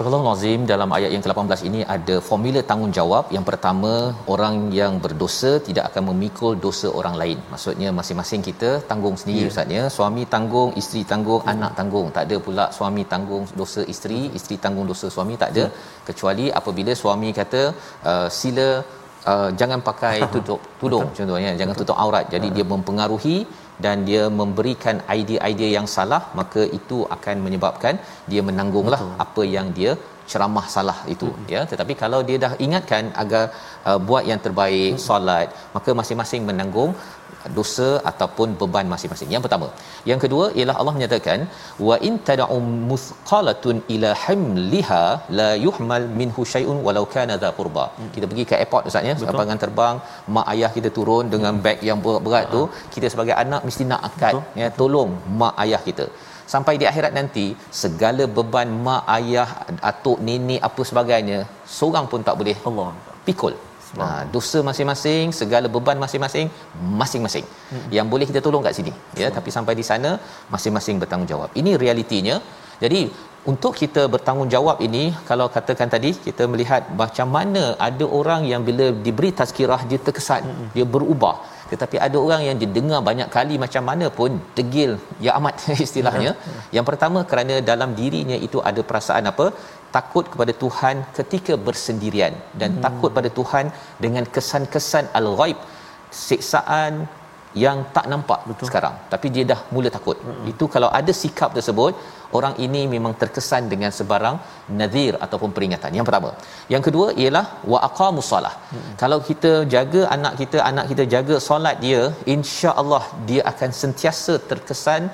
Surah 0.00 0.18
Al-Azim 0.24 0.60
dalam 0.70 0.90
ayat 0.96 1.10
yang 1.14 1.22
ke-18 1.24 1.60
ini 1.68 1.80
ada 1.94 2.14
formula 2.28 2.60
tanggungjawab. 2.68 3.24
Yang 3.36 3.44
pertama, 3.48 3.90
orang 4.34 4.54
yang 4.76 4.92
berdosa 5.04 5.50
tidak 5.66 5.84
akan 5.88 6.02
memikul 6.10 6.52
dosa 6.66 6.88
orang 7.00 7.16
lain. 7.22 7.38
Maksudnya 7.52 7.88
masing-masing 7.98 8.42
kita 8.46 8.70
tanggung 8.90 9.16
sendiri 9.22 9.42
yeah. 9.42 9.50
ustaz 9.52 9.74
ya. 9.76 9.82
Suami 9.96 10.22
tanggung, 10.34 10.70
isteri 10.82 11.02
tanggung, 11.10 11.42
yeah. 11.44 11.52
anak 11.52 11.72
tanggung. 11.80 12.08
Tak 12.16 12.24
ada 12.26 12.36
pula 12.46 12.64
suami 12.78 13.04
tanggung 13.12 13.44
dosa 13.60 13.84
isteri, 13.94 14.22
isteri 14.38 14.56
tanggung 14.64 14.88
dosa 14.92 15.12
suami, 15.16 15.36
tak 15.42 15.52
ada. 15.52 15.64
Yeah. 15.66 16.00
Kecuali 16.08 16.46
apabila 16.60 16.94
suami 17.02 17.28
kata 17.40 17.62
uh, 18.12 18.28
sila 18.40 18.68
Uh, 19.30 19.48
jangan 19.60 19.80
pakai 19.88 20.16
tutup 20.34 20.60
tudung 20.80 21.02
Betul. 21.06 21.16
contohnya 21.18 21.50
jangan 21.60 21.74
Betul. 21.76 21.88
tutup 21.88 21.96
aurat 22.04 22.24
jadi 22.34 22.46
uh. 22.48 22.52
dia 22.56 22.64
mempengaruhi 22.72 23.36
dan 23.84 23.96
dia 24.08 24.22
memberikan 24.40 24.96
idea-idea 25.16 25.68
yang 25.76 25.86
salah 25.94 26.22
maka 26.38 26.62
itu 26.78 26.98
akan 27.16 27.36
menyebabkan 27.46 27.94
dia 28.32 28.42
menanggunglah 28.48 29.00
Betul. 29.02 29.22
apa 29.24 29.42
yang 29.56 29.68
dia 29.78 29.92
ceramah 30.32 30.66
salah 30.74 30.98
itu 31.14 31.28
hmm. 31.32 31.46
ya 31.54 31.62
tetapi 31.72 31.94
kalau 32.02 32.20
dia 32.28 32.38
dah 32.44 32.52
ingatkan 32.66 33.06
agar 33.22 33.44
uh, 33.88 33.98
buat 34.08 34.24
yang 34.30 34.40
terbaik 34.46 34.92
hmm. 34.94 35.02
solat 35.08 35.48
maka 35.76 35.90
masing-masing 36.00 36.44
menanggung 36.50 36.92
dosa 37.58 37.88
ataupun 38.10 38.48
beban 38.60 38.86
masing-masing. 38.92 39.28
Yang 39.34 39.42
pertama. 39.46 39.66
Yang 40.10 40.20
kedua 40.24 40.44
ialah 40.58 40.76
Allah 40.80 40.94
menyatakan 40.96 41.38
wa 41.88 41.96
in 42.08 42.14
tad'u 42.28 42.58
muthqalatun 42.92 43.76
ila 43.94 44.10
hamliha 44.24 45.02
la 45.40 45.50
yuhmal 45.66 46.06
minhu 46.20 46.44
shay'un 46.54 46.78
walau 46.86 47.04
kana 47.14 47.36
dha 47.44 47.50
qurba. 47.58 47.84
Hmm. 47.98 48.10
Kita 48.16 48.26
pergi 48.32 48.46
ke 48.50 48.56
airport 48.62 48.90
ustaz 48.90 49.10
ya, 49.10 49.14
lapangan 49.28 49.60
terbang, 49.64 49.96
mak 50.36 50.48
ayah 50.54 50.70
kita 50.76 50.90
turun 50.98 51.26
dengan 51.34 51.54
beg 51.66 51.78
yang 51.90 52.00
berat-berat 52.06 52.46
tu, 52.56 52.62
kita 52.96 53.06
sebagai 53.14 53.36
anak 53.44 53.62
mesti 53.68 53.84
nak 53.92 54.02
angkat 54.10 54.34
ya, 54.62 54.68
tolong 54.80 55.12
mak 55.42 55.54
ayah 55.64 55.82
kita 55.88 56.06
sampai 56.52 56.74
di 56.80 56.86
akhirat 56.90 57.12
nanti 57.18 57.46
segala 57.82 58.26
beban 58.36 58.70
mak 58.86 59.02
ayah 59.16 59.48
atuk 59.90 60.20
nenek 60.28 60.62
apa 60.68 60.84
sebagainya 60.90 61.40
seorang 61.78 62.06
pun 62.12 62.22
tak 62.28 62.38
boleh 62.42 62.56
Allah 62.70 62.88
pikul 63.28 63.56
Ha, 63.98 64.06
dosa 64.34 64.58
masing-masing, 64.66 65.34
segala 65.38 65.66
beban 65.74 65.98
masing-masing, 66.02 66.46
masing-masing. 67.00 67.46
Hmm. 67.70 67.86
Yang 67.96 68.06
boleh 68.12 68.26
kita 68.30 68.40
tolong 68.46 68.62
kat 68.66 68.74
sini, 68.78 68.92
ya, 69.20 69.28
tapi 69.36 69.50
sampai 69.56 69.74
di 69.80 69.84
sana 69.88 70.10
masing-masing 70.54 71.02
bertanggungjawab. 71.02 71.50
Ini 71.60 71.72
realitinya. 71.82 72.36
Jadi, 72.82 73.00
untuk 73.52 73.72
kita 73.80 74.02
bertanggungjawab 74.14 74.78
ini, 74.86 75.04
kalau 75.28 75.46
katakan 75.56 75.88
tadi 75.94 76.10
kita 76.26 76.46
melihat 76.52 76.82
macam 77.02 77.28
mana 77.36 77.64
ada 77.88 78.06
orang 78.18 78.42
yang 78.50 78.62
bila 78.68 78.86
diberi 79.06 79.30
tazkirah 79.40 79.80
dia 79.90 79.98
terkesan, 80.06 80.44
hmm. 80.46 80.68
dia 80.76 80.86
berubah. 80.94 81.34
Tetapi 81.72 81.96
ada 82.06 82.16
orang 82.26 82.42
yang 82.48 82.56
didengar 82.62 83.00
banyak 83.08 83.28
kali 83.36 83.54
macam 83.64 83.82
mana 83.90 84.06
pun 84.18 84.32
degil 84.56 84.92
ya 85.26 85.32
amat 85.38 85.54
istilahnya. 85.86 86.32
Hmm. 86.36 86.62
Yang 86.76 86.86
pertama 86.90 87.20
kerana 87.30 87.56
dalam 87.70 87.92
dirinya 88.00 88.38
itu 88.48 88.60
ada 88.70 88.82
perasaan 88.90 89.26
apa? 89.32 89.48
takut 89.96 90.24
kepada 90.32 90.52
Tuhan 90.62 90.96
ketika 91.18 91.54
bersendirian 91.66 92.34
dan 92.60 92.70
hmm. 92.74 92.82
takut 92.86 93.10
pada 93.18 93.30
Tuhan 93.38 93.66
dengan 94.04 94.24
kesan-kesan 94.34 95.06
al-ghaib 95.20 95.58
siksaan 96.26 96.94
yang 97.64 97.78
tak 97.96 98.06
nampak 98.12 98.40
Betul. 98.48 98.66
sekarang 98.68 98.94
tapi 99.12 99.26
dia 99.34 99.44
dah 99.52 99.60
mula 99.74 99.90
takut 99.96 100.16
hmm. 100.26 100.44
itu 100.52 100.64
kalau 100.74 100.90
ada 100.98 101.12
sikap 101.22 101.50
tersebut 101.56 101.94
orang 102.38 102.54
ini 102.66 102.82
memang 102.94 103.14
terkesan 103.20 103.62
dengan 103.72 103.90
sebarang 103.98 104.36
nadhir 104.80 105.14
ataupun 105.24 105.50
peringatan. 105.56 105.90
Yang 105.98 106.06
pertama. 106.08 106.30
Yang 106.72 106.82
kedua 106.88 107.06
ialah 107.22 107.46
wa 107.72 107.78
aqamus 107.88 108.28
solah 108.32 108.54
hmm. 108.72 108.92
kalau 109.02 109.18
kita 109.28 109.52
jaga 109.74 110.02
anak 110.16 110.34
kita 110.42 110.58
anak 110.70 110.86
kita 110.92 111.06
jaga 111.14 111.36
solat 111.48 111.76
dia 111.86 112.02
insya-Allah 112.34 113.04
dia 113.30 113.42
akan 113.52 113.70
sentiasa 113.82 114.34
terkesan 114.50 115.04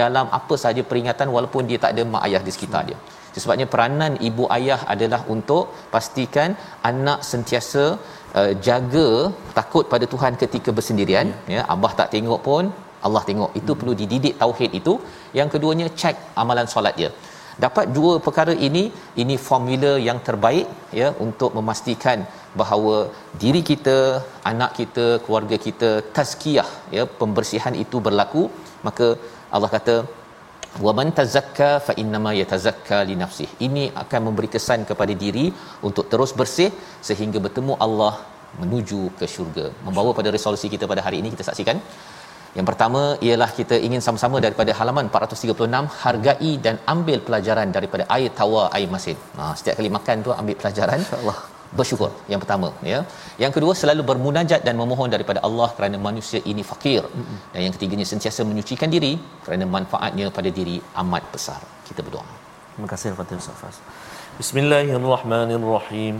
dalam 0.00 0.26
apa 0.38 0.54
sahaja 0.62 0.82
peringatan 0.90 1.28
walaupun 1.36 1.64
dia 1.70 1.78
tak 1.84 1.92
ada 1.94 2.04
mak 2.14 2.24
ayah 2.28 2.42
di 2.48 2.54
sekitar 2.56 2.82
hmm. 2.82 2.90
dia. 2.90 2.98
Sebabnya 3.42 3.66
peranan 3.72 4.12
ibu 4.28 4.44
ayah 4.56 4.80
adalah 4.92 5.20
untuk 5.34 5.64
pastikan 5.94 6.50
anak 6.90 7.20
sentiasa 7.30 7.84
uh, 8.38 8.52
jaga 8.66 9.08
takut 9.58 9.84
pada 9.92 10.06
Tuhan 10.12 10.34
ketika 10.42 10.70
bersendirian. 10.78 11.28
Ya, 11.54 11.56
ya 11.56 11.62
abah 11.74 11.92
tak 12.00 12.10
tengok 12.14 12.40
pun 12.48 12.64
Allah 13.06 13.22
tengok. 13.28 13.50
Itu 13.60 13.70
hmm. 13.72 13.80
perlu 13.80 13.94
dididik 14.00 14.34
tauhid 14.42 14.72
itu. 14.80 14.94
Yang 15.38 15.48
keduanya 15.54 15.86
cek 16.00 16.16
amalan 16.42 16.68
solat 16.74 16.96
dia. 17.00 17.10
Dapat 17.64 17.86
dua 17.96 18.12
perkara 18.26 18.54
ini. 18.68 18.84
Ini 19.22 19.36
formula 19.48 19.92
yang 20.08 20.18
terbaik 20.28 20.66
ya 21.00 21.08
untuk 21.26 21.52
memastikan 21.58 22.20
bahawa 22.60 22.96
diri 23.42 23.62
kita 23.70 23.96
anak 24.50 24.72
kita 24.80 25.06
keluarga 25.24 25.56
kita 25.68 25.90
tazkiyah 26.16 26.68
ya 26.96 27.04
pembersihan 27.22 27.76
itu 27.84 27.98
berlaku. 28.08 28.44
Maka 28.88 29.08
Allah 29.54 29.70
kata 29.76 29.96
wa 30.84 30.92
man 30.98 31.08
tazakka 31.18 31.70
fa 31.86 31.92
innama 32.02 32.30
yatazakka 32.40 32.98
li 33.08 33.16
nafsih. 33.22 33.48
Ini 33.66 33.84
akan 34.02 34.20
memberi 34.28 34.48
kesan 34.54 34.82
kepada 34.90 35.14
diri 35.24 35.46
untuk 35.88 36.06
terus 36.12 36.32
bersih 36.40 36.70
sehingga 37.08 37.40
bertemu 37.46 37.74
Allah 37.86 38.14
menuju 38.62 39.00
ke 39.18 39.26
syurga. 39.34 39.66
Membawa 39.86 40.10
pada 40.18 40.30
resolusi 40.36 40.68
kita 40.74 40.84
pada 40.92 41.02
hari 41.06 41.18
ini 41.22 41.30
kita 41.34 41.46
saksikan 41.48 41.78
yang 42.58 42.66
pertama 42.70 43.00
ialah 43.26 43.48
kita 43.58 43.76
ingin 43.86 44.02
sama-sama 44.06 44.36
daripada 44.44 44.72
halaman 44.78 45.06
436 45.14 45.88
hargai 46.02 46.52
dan 46.66 46.76
ambil 46.92 47.18
pelajaran 47.26 47.68
daripada 47.76 48.04
air 48.16 48.30
tawar 48.40 48.66
air 48.76 48.88
masin. 48.94 49.16
Ha, 49.38 49.50
setiap 49.58 49.74
kali 49.78 49.90
makan 49.96 50.22
tu 50.26 50.32
ambil 50.40 50.56
pelajaran. 50.60 50.98
insya-Allah. 51.04 51.38
Bersyukur 51.78 52.10
yang 52.32 52.40
pertama 52.42 52.68
ya. 52.92 52.98
Yang 53.42 53.52
kedua 53.56 53.72
selalu 53.80 54.02
bermunajat 54.10 54.60
dan 54.66 54.74
memohon 54.82 55.10
daripada 55.14 55.40
Allah 55.48 55.68
kerana 55.76 55.98
manusia 56.08 56.40
ini 56.52 56.62
fakir. 56.70 57.02
Mm-hmm. 57.02 57.38
dan 57.52 57.60
yang 57.66 57.74
ketiganya 57.76 58.06
sentiasa 58.12 58.40
menyucikan 58.50 58.90
diri 58.96 59.12
kerana 59.46 59.66
manfaatnya 59.76 60.28
pada 60.38 60.52
diri 60.58 60.76
amat 61.02 61.26
besar. 61.34 61.60
Kita 61.90 62.00
berdoa. 62.06 62.26
Terima 62.74 62.88
kasih 62.92 63.08
kepada 63.14 63.42
Ustaz 63.42 63.78
Bismillahirrahmanirrahim 64.38 66.14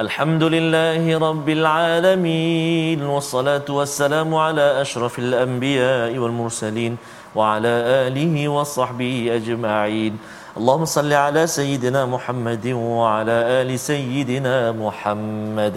الحمد 0.00 0.42
لله 0.42 1.18
رب 1.18 1.48
العالمين 1.48 3.02
والصلاة 3.02 3.68
والسلام 3.68 4.34
على 4.34 4.80
أشرف 4.80 5.18
الأنبياء 5.18 6.18
والمرسلين 6.18 6.96
وعلى 7.36 7.72
آله 8.08 8.48
وصحبه 8.48 9.14
أجمعين 9.38 10.12
اللهم 10.56 10.84
صل 10.84 11.12
على 11.12 11.46
سيدنا 11.46 12.06
محمد 12.06 12.66
وعلى 12.72 13.36
آل 13.60 13.70
سيدنا 13.78 14.72
محمد 14.72 15.76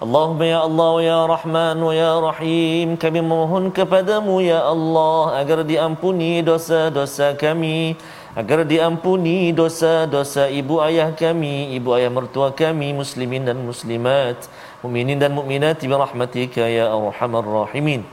اللهم 0.00 0.40
ya 0.40 0.58
Allah 0.64 0.92
ya 1.04 1.20
Rahman 1.28 1.78
ya 1.92 2.12
Rahim 2.24 2.96
kami 2.96 3.20
memohon 3.20 3.68
kepadamu 3.68 4.40
ya 4.40 4.64
Allah 4.64 5.36
agar 5.42 5.60
diampuni 5.60 6.40
dosa-dosa 6.40 7.36
kami 7.36 8.00
agar 8.35 8.67
diampuni 8.67 9.55
dosa-dosa 9.55 10.51
ibu 10.51 10.83
ayah 10.83 11.15
kami 11.15 11.71
ibu 11.79 11.95
ayah 11.95 12.11
mertua 12.11 12.51
kami 12.51 12.91
muslimin 12.91 13.47
dan 13.47 13.57
muslimat 13.63 14.51
mukminin 14.83 15.17
dan 15.17 15.31
mukminat 15.31 15.79
bi 15.79 15.95
rahmatika 15.95 16.67
ya 16.67 16.91
arhamar 16.91 17.47
rahimin. 17.47 18.03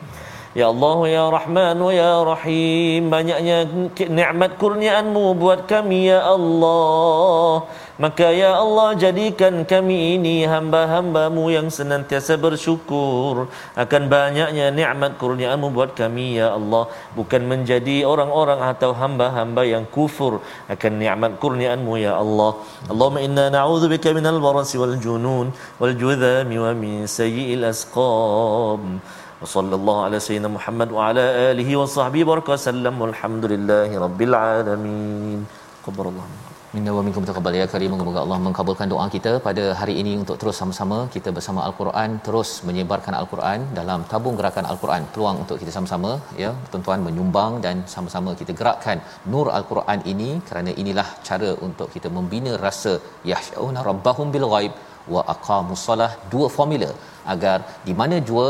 Ya 0.52 0.68
Allah 0.68 0.98
ya 1.08 1.24
Rahman 1.32 1.80
ya 1.96 2.12
Rahim 2.28 3.08
banyaknya 3.08 3.64
nikmat 3.96 4.60
kurniaanmu 4.60 5.32
buat 5.40 5.64
kami 5.64 6.12
ya 6.12 6.20
Allah 6.20 7.64
Maka 7.97 8.29
ya 8.29 8.51
Allah 8.63 8.93
jadikan 8.93 9.65
kami 9.65 10.21
ini 10.21 10.45
hamba-hambamu 10.45 11.49
yang 11.49 11.67
senantiasa 11.73 12.37
bersyukur 12.37 13.49
akan 13.73 14.01
banyaknya 14.05 14.69
nikmat 14.69 15.17
kurniaanmu 15.17 15.73
buat 15.73 15.97
kami 15.97 16.37
ya 16.37 16.53
Allah 16.53 16.93
bukan 17.17 17.41
menjadi 17.51 18.05
orang-orang 18.05 18.61
atau 18.71 18.93
hamba-hamba 18.93 19.65
yang 19.65 19.85
kufur 19.89 20.45
akan 20.69 20.91
nikmat 21.01 21.41
kurniaanmu 21.41 21.97
ya 21.97 22.21
Allah 22.21 22.61
Allahumma 22.85 23.25
inna 23.25 23.45
na'udzubika 23.49 24.13
minal 24.13 24.37
barasi 24.45 24.77
wal 24.77 24.97
junun 25.01 25.49
wal 25.81 25.95
judhami 25.97 26.61
wa 26.61 26.71
min 26.77 27.09
sayyi'il 27.09 27.65
asqam 27.65 29.01
وصلى 29.37 29.75
الله 29.75 29.97
على 30.05 30.17
سيدنا 30.17 30.49
محمد 30.49 30.89
وعلى 30.97 31.53
آله 31.53 31.69
وصحبه 31.77 32.25
وبارك 32.25 32.57
وسلم 32.57 32.93
والحمد 33.01 33.45
لله 33.45 33.89
رب 33.93 34.19
العالمين 34.21 35.39
قبر 35.85 36.05
الله 36.09 36.50
Minna 36.74 36.92
wa 36.96 37.00
minkum 37.06 37.24
taqabbal 37.28 37.56
ya 37.58 37.64
karim. 37.72 37.94
Semoga 38.00 38.20
Allah 38.22 38.36
mengkabulkan 38.44 38.86
doa 38.92 39.06
kita 39.14 39.32
pada 39.46 39.64
hari 39.80 39.94
ini 40.02 40.12
untuk 40.20 40.36
terus 40.40 40.56
sama-sama 40.60 40.98
kita 41.14 41.30
bersama 41.36 41.60
al-Quran 41.66 42.10
terus 42.26 42.50
menyebarkan 42.68 43.14
al-Quran 43.18 43.60
dalam 43.78 44.00
tabung 44.12 44.36
gerakan 44.38 44.66
al-Quran. 44.70 45.02
Peluang 45.14 45.36
untuk 45.42 45.56
kita 45.62 45.72
sama-sama 45.76 46.10
ya 46.42 46.50
tuan-tuan 46.70 47.04
menyumbang 47.06 47.52
dan 47.66 47.84
sama-sama 47.94 48.32
kita 48.40 48.54
gerakkan 48.60 49.00
nur 49.34 49.48
al-Quran 49.58 50.00
ini 50.12 50.30
kerana 50.48 50.72
inilah 50.82 51.06
cara 51.28 51.50
untuk 51.66 51.90
kita 51.96 52.10
membina 52.16 52.54
rasa 52.64 52.94
yahsyauna 53.32 53.84
rabbahum 53.90 54.32
bil 54.36 54.48
ghaib 54.54 54.72
wa 55.16 55.24
aqamus 55.34 55.84
solah 55.90 56.10
dua 56.34 56.48
formula 56.56 56.90
agar 57.34 57.58
di 57.88 57.96
mana 58.02 58.18
jua 58.30 58.48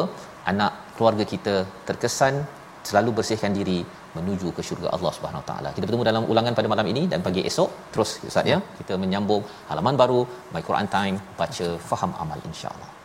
anak 0.53 0.73
keluarga 0.95 1.27
kita 1.35 1.57
terkesan 1.91 2.35
selalu 2.91 3.11
bersihkan 3.19 3.55
diri 3.59 3.81
menuju 4.17 4.49
ke 4.57 4.63
syurga 4.69 4.89
Allah 4.97 5.13
Subhanahu 5.17 5.45
taala. 5.51 5.69
Kita 5.77 5.85
bertemu 5.89 6.07
dalam 6.11 6.25
ulangan 6.33 6.55
pada 6.59 6.69
malam 6.73 6.87
ini 6.93 7.05
dan 7.13 7.21
pagi 7.27 7.45
esok 7.51 7.71
terus 7.93 8.11
Ustaz 8.31 8.47
ya 8.53 8.59
kita 8.81 8.97
menyambung 9.05 9.45
halaman 9.71 9.97
baru 10.03 10.21
My 10.55 10.63
Quran 10.69 10.89
Time 10.97 11.17
baca 11.41 11.69
faham 11.91 12.13
amal 12.25 12.41
insya-Allah. 12.51 13.02